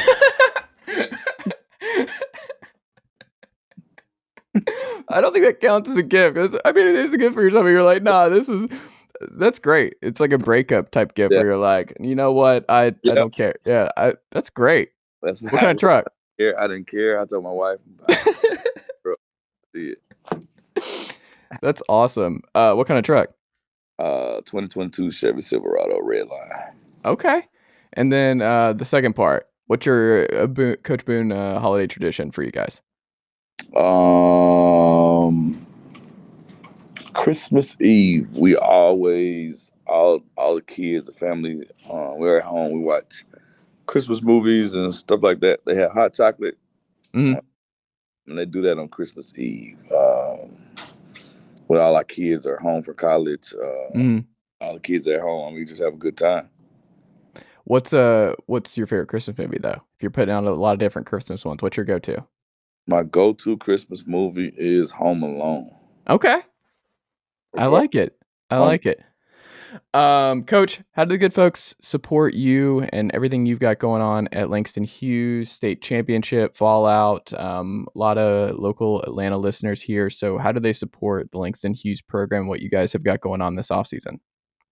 I 5.09 5.20
don't 5.20 5.33
think 5.33 5.44
that 5.44 5.61
counts 5.61 5.90
as 5.90 5.96
a 5.96 6.03
gift. 6.03 6.38
I 6.64 6.72
mean, 6.72 6.87
it 6.87 6.96
is 6.96 7.12
a 7.12 7.18
gift 7.18 7.35
for 7.35 7.42
yourself. 7.42 7.64
You're 7.66 7.83
like, 7.83 8.03
nah, 8.03 8.29
this 8.29 8.48
is 8.48 8.66
that's 9.33 9.59
great. 9.59 9.96
It's 10.03 10.20
like 10.20 10.33
a 10.33 10.38
breakup 10.38 10.90
type 10.90 11.14
gift 11.14 11.33
yeah. 11.33 11.38
where 11.38 11.48
you're 11.48 11.57
like, 11.57 11.96
you 12.01 12.14
know 12.14 12.33
what, 12.33 12.64
I 12.68 12.94
yeah. 13.03 13.12
I 13.12 13.14
don't 13.14 13.35
care. 13.35 13.55
Yeah, 13.64 13.88
I, 13.96 14.14
that's 14.31 14.51
great. 14.51 14.90
That's 15.22 15.42
what 15.42 15.53
kind 15.53 15.70
of 15.70 15.77
truck? 15.79 16.07
I, 16.40 16.53
I 16.59 16.66
didn't 16.66 16.87
care. 16.88 17.20
I 17.20 17.27
told 17.27 17.44
my 17.44 17.51
wife. 17.51 17.81
I, 18.09 18.18
that's 21.61 21.83
awesome. 21.88 22.42
Uh, 22.55 22.75
what 22.75 22.87
kind 22.87 22.99
of 22.99 23.05
truck? 23.05 23.31
Uh, 23.99 24.37
2022 24.47 25.11
Chevy 25.11 25.42
Silverado 25.42 25.99
Redline. 26.01 26.73
Okay, 27.05 27.47
and 27.95 28.12
then 28.12 28.42
uh, 28.42 28.73
the 28.73 28.85
second 28.85 29.14
part. 29.14 29.49
What's 29.66 29.87
your 29.87 30.42
uh, 30.42 30.47
Bo- 30.47 30.77
Coach 30.77 31.05
Boone 31.05 31.33
uh, 31.33 31.59
holiday 31.61 31.87
tradition 31.87 32.31
for 32.31 32.42
you 32.42 32.51
guys? 32.51 32.81
Um, 33.77 35.66
Christmas 37.14 37.77
Eve, 37.81 38.37
we 38.37 38.57
always 38.57 39.71
all 39.87 40.23
all 40.37 40.55
the 40.55 40.62
kids, 40.62 41.07
the 41.07 41.12
family, 41.12 41.68
uh, 41.88 42.12
we're 42.16 42.38
at 42.38 42.45
home. 42.45 42.73
We 42.73 42.81
watch 42.81 43.25
Christmas 43.87 44.23
movies 44.23 44.75
and 44.75 44.92
stuff 44.92 45.23
like 45.23 45.40
that. 45.40 45.61
They 45.64 45.75
have 45.77 45.92
hot 45.92 46.14
chocolate, 46.14 46.59
mm-hmm. 47.14 47.38
and 48.27 48.38
they 48.38 48.47
do 48.47 48.62
that 48.62 48.79
on 48.79 48.88
Christmas 48.88 49.33
Eve. 49.37 49.79
Um, 49.95 50.62
when 51.72 51.80
all 51.80 51.96
our 51.96 52.04
kids 52.04 52.44
are 52.44 52.58
home 52.58 52.82
for 52.82 52.92
college, 52.92 53.54
uh, 53.54 53.96
mm-hmm. 53.96 54.18
all 54.61 54.74
the 54.74 54.80
kids 54.80 55.08
are 55.08 55.14
at 55.14 55.22
home, 55.22 55.54
we 55.54 55.64
just 55.64 55.80
have 55.80 55.94
a 55.94 55.96
good 55.96 56.18
time. 56.18 56.50
What's 57.64 57.94
uh 57.94 58.35
What's 58.44 58.76
your 58.76 58.87
favorite 58.87 59.08
Christmas 59.08 59.38
movie 59.38 59.58
though? 59.58 59.80
If 59.96 60.02
you're 60.02 60.11
putting 60.11 60.35
out 60.35 60.44
a 60.44 60.52
lot 60.52 60.74
of 60.74 60.80
different 60.80 61.06
Christmas 61.06 61.46
ones, 61.46 61.62
what's 61.62 61.78
your 61.78 61.87
go-to? 61.87 62.22
My 62.87 63.04
go-to 63.04 63.56
Christmas 63.56 64.06
movie 64.06 64.52
is 64.54 64.90
Home 64.90 65.22
Alone. 65.22 65.70
Okay, 66.11 66.42
I 67.56 67.66
like 67.66 67.94
it. 67.94 68.18
I 68.50 68.58
like 68.58 68.85
it. 68.85 69.00
Um, 69.94 70.44
Coach, 70.44 70.80
how 70.92 71.04
do 71.04 71.14
the 71.14 71.18
good 71.18 71.35
folks 71.35 71.74
support 71.80 72.35
you 72.35 72.82
and 72.92 73.11
everything 73.12 73.46
you've 73.46 73.61
got 73.61 73.78
going 73.78 74.02
on 74.02 74.28
at 74.32 74.50
Langston 74.50 74.85
Hughes 74.85 75.50
State 75.50 75.82
Championship, 75.82 76.56
Fallout? 76.56 77.32
Um, 77.35 77.87
a 77.94 77.98
lot 77.98 78.18
of 78.18 78.58
local 78.58 79.02
Atlanta 79.02 79.38
listeners 79.38 79.82
here. 79.82 80.11
So, 80.11 80.38
how 80.38 80.52
do 80.52 80.61
they 80.61 80.72
support 80.72 81.30
the 81.30 81.38
Langston 81.38 81.74
Hughes 81.74 82.02
program? 82.02 82.46
What 82.46 82.61
you 82.61 82.70
guys 82.70 82.92
have 82.92 83.04
got 83.04 83.20
going 83.20 83.40
on 83.40 83.54
this 83.54 83.68
offseason? 83.68 84.18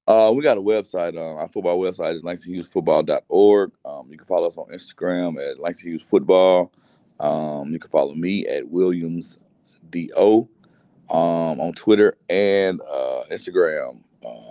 Uh, 0.07 0.33
we 0.33 0.43
got 0.43 0.59
a 0.59 0.63
website. 0.63 1.11
Um, 1.11 1.39
our 1.39 1.49
football 1.49 1.79
website 1.79 2.15
is 2.15 2.23
langstonhughesfootball.org. 2.23 3.73
Um, 3.85 4.09
you 4.11 4.19
can 4.19 4.27
follow 4.27 4.49
us 4.49 4.57
on 4.57 4.67
Instagram 4.73 5.39
at 5.39 5.59
langstonhughesfootball. 5.59 6.71
Um, 7.21 7.73
you 7.73 7.79
can 7.79 7.91
follow 7.91 8.15
me 8.15 8.47
at 8.47 8.69
Williams 8.69 9.39
Do 9.91 10.49
um, 11.11 11.61
on 11.61 11.73
Twitter 11.75 12.17
and 12.29 12.81
uh, 12.81 13.23
Instagram. 13.31 14.01
Um, 14.25 14.50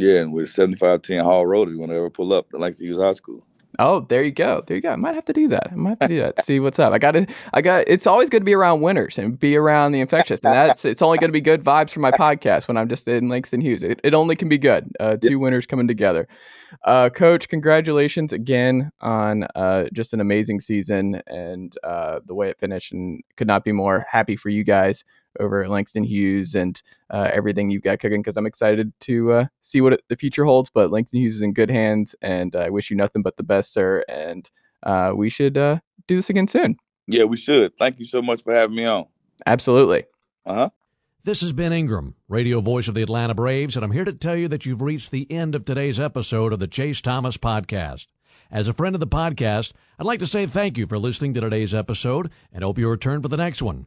yeah, 0.00 0.20
and 0.20 0.32
we're 0.32 0.46
7510 0.46 1.24
Hall 1.24 1.46
Road 1.46 1.68
if 1.68 1.72
you 1.72 1.80
want 1.80 1.92
to 1.92 1.96
ever 1.96 2.10
pull 2.10 2.32
up 2.32 2.46
I 2.54 2.58
like 2.58 2.76
to 2.76 2.84
Hughes 2.84 2.98
High 2.98 3.14
School. 3.14 3.44
Oh, 3.78 4.00
there 4.08 4.22
you 4.22 4.32
go. 4.32 4.62
There 4.66 4.76
you 4.76 4.82
go. 4.82 4.90
I 4.90 4.96
might 4.96 5.14
have 5.14 5.24
to 5.26 5.32
do 5.32 5.48
that. 5.48 5.68
I 5.70 5.74
might 5.74 5.90
have 5.90 6.00
to 6.00 6.08
do 6.08 6.20
that. 6.20 6.44
See 6.44 6.60
what's 6.60 6.78
up. 6.78 6.92
I 6.92 6.98
got 6.98 7.12
to. 7.12 7.26
I 7.54 7.62
got. 7.62 7.84
It's 7.86 8.06
always 8.06 8.28
good 8.28 8.40
to 8.40 8.44
be 8.44 8.54
around 8.54 8.80
winners 8.80 9.18
and 9.18 9.38
be 9.38 9.56
around 9.56 9.92
the 9.92 10.00
infectious, 10.00 10.40
and 10.42 10.52
that's. 10.52 10.84
It's 10.84 11.02
only 11.02 11.18
going 11.18 11.28
to 11.28 11.32
be 11.32 11.40
good 11.40 11.62
vibes 11.62 11.90
for 11.90 12.00
my 12.00 12.10
podcast 12.10 12.68
when 12.68 12.76
I'm 12.76 12.88
just 12.88 13.06
in 13.06 13.28
Langston 13.28 13.60
Hughes. 13.60 13.82
It, 13.82 14.00
it 14.02 14.12
only 14.12 14.36
can 14.36 14.48
be 14.48 14.58
good. 14.58 14.90
Uh, 14.98 15.16
two 15.16 15.32
yep. 15.32 15.40
winners 15.40 15.66
coming 15.66 15.86
together. 15.86 16.26
Uh, 16.84 17.10
Coach, 17.10 17.48
congratulations 17.48 18.32
again 18.32 18.90
on 19.00 19.44
uh, 19.54 19.84
just 19.92 20.12
an 20.12 20.20
amazing 20.20 20.60
season 20.60 21.22
and 21.26 21.74
uh, 21.84 22.20
the 22.26 22.34
way 22.34 22.50
it 22.50 22.58
finished, 22.58 22.92
and 22.92 23.22
could 23.36 23.46
not 23.46 23.64
be 23.64 23.72
more 23.72 24.04
happy 24.10 24.36
for 24.36 24.48
you 24.50 24.64
guys 24.64 25.04
over 25.40 25.62
at 25.62 25.70
Langston 25.70 26.04
Hughes 26.04 26.54
and 26.54 26.80
uh, 27.10 27.30
everything 27.32 27.70
you've 27.70 27.82
got 27.82 27.98
cooking 27.98 28.22
because 28.22 28.36
I'm 28.36 28.46
excited 28.46 28.92
to 29.00 29.32
uh, 29.32 29.46
see 29.62 29.80
what 29.80 29.94
it, 29.94 30.02
the 30.08 30.16
future 30.16 30.44
holds. 30.44 30.70
But 30.70 30.90
Langston 30.90 31.20
Hughes 31.20 31.36
is 31.36 31.42
in 31.42 31.52
good 31.52 31.70
hands, 31.70 32.14
and 32.22 32.54
I 32.54 32.70
wish 32.70 32.90
you 32.90 32.96
nothing 32.96 33.22
but 33.22 33.36
the 33.36 33.42
best, 33.42 33.72
sir. 33.72 34.04
And 34.08 34.48
uh, 34.82 35.12
we 35.14 35.30
should 35.30 35.58
uh, 35.58 35.78
do 36.06 36.16
this 36.16 36.30
again 36.30 36.48
soon. 36.48 36.76
Yeah, 37.06 37.24
we 37.24 37.36
should. 37.36 37.76
Thank 37.76 37.98
you 37.98 38.04
so 38.04 38.22
much 38.22 38.42
for 38.42 38.54
having 38.54 38.76
me 38.76 38.84
on. 38.84 39.06
Absolutely. 39.46 40.04
Uh 40.46 40.54
huh. 40.54 40.70
This 41.22 41.42
is 41.42 41.52
Ben 41.52 41.72
Ingram, 41.72 42.14
radio 42.28 42.60
voice 42.62 42.88
of 42.88 42.94
the 42.94 43.02
Atlanta 43.02 43.34
Braves, 43.34 43.76
and 43.76 43.84
I'm 43.84 43.90
here 43.90 44.06
to 44.06 44.12
tell 44.12 44.36
you 44.36 44.48
that 44.48 44.64
you've 44.64 44.80
reached 44.80 45.10
the 45.10 45.30
end 45.30 45.54
of 45.54 45.64
today's 45.66 46.00
episode 46.00 46.54
of 46.54 46.60
the 46.60 46.66
Chase 46.66 47.02
Thomas 47.02 47.36
Podcast. 47.36 48.06
As 48.50 48.68
a 48.68 48.72
friend 48.72 48.96
of 48.96 49.00
the 49.00 49.06
podcast, 49.06 49.72
I'd 49.98 50.06
like 50.06 50.20
to 50.20 50.26
say 50.26 50.46
thank 50.46 50.78
you 50.78 50.86
for 50.86 50.98
listening 50.98 51.34
to 51.34 51.40
today's 51.40 51.74
episode 51.74 52.30
and 52.52 52.64
hope 52.64 52.78
you 52.78 52.88
return 52.88 53.20
for 53.20 53.28
the 53.28 53.36
next 53.36 53.60
one. 53.60 53.86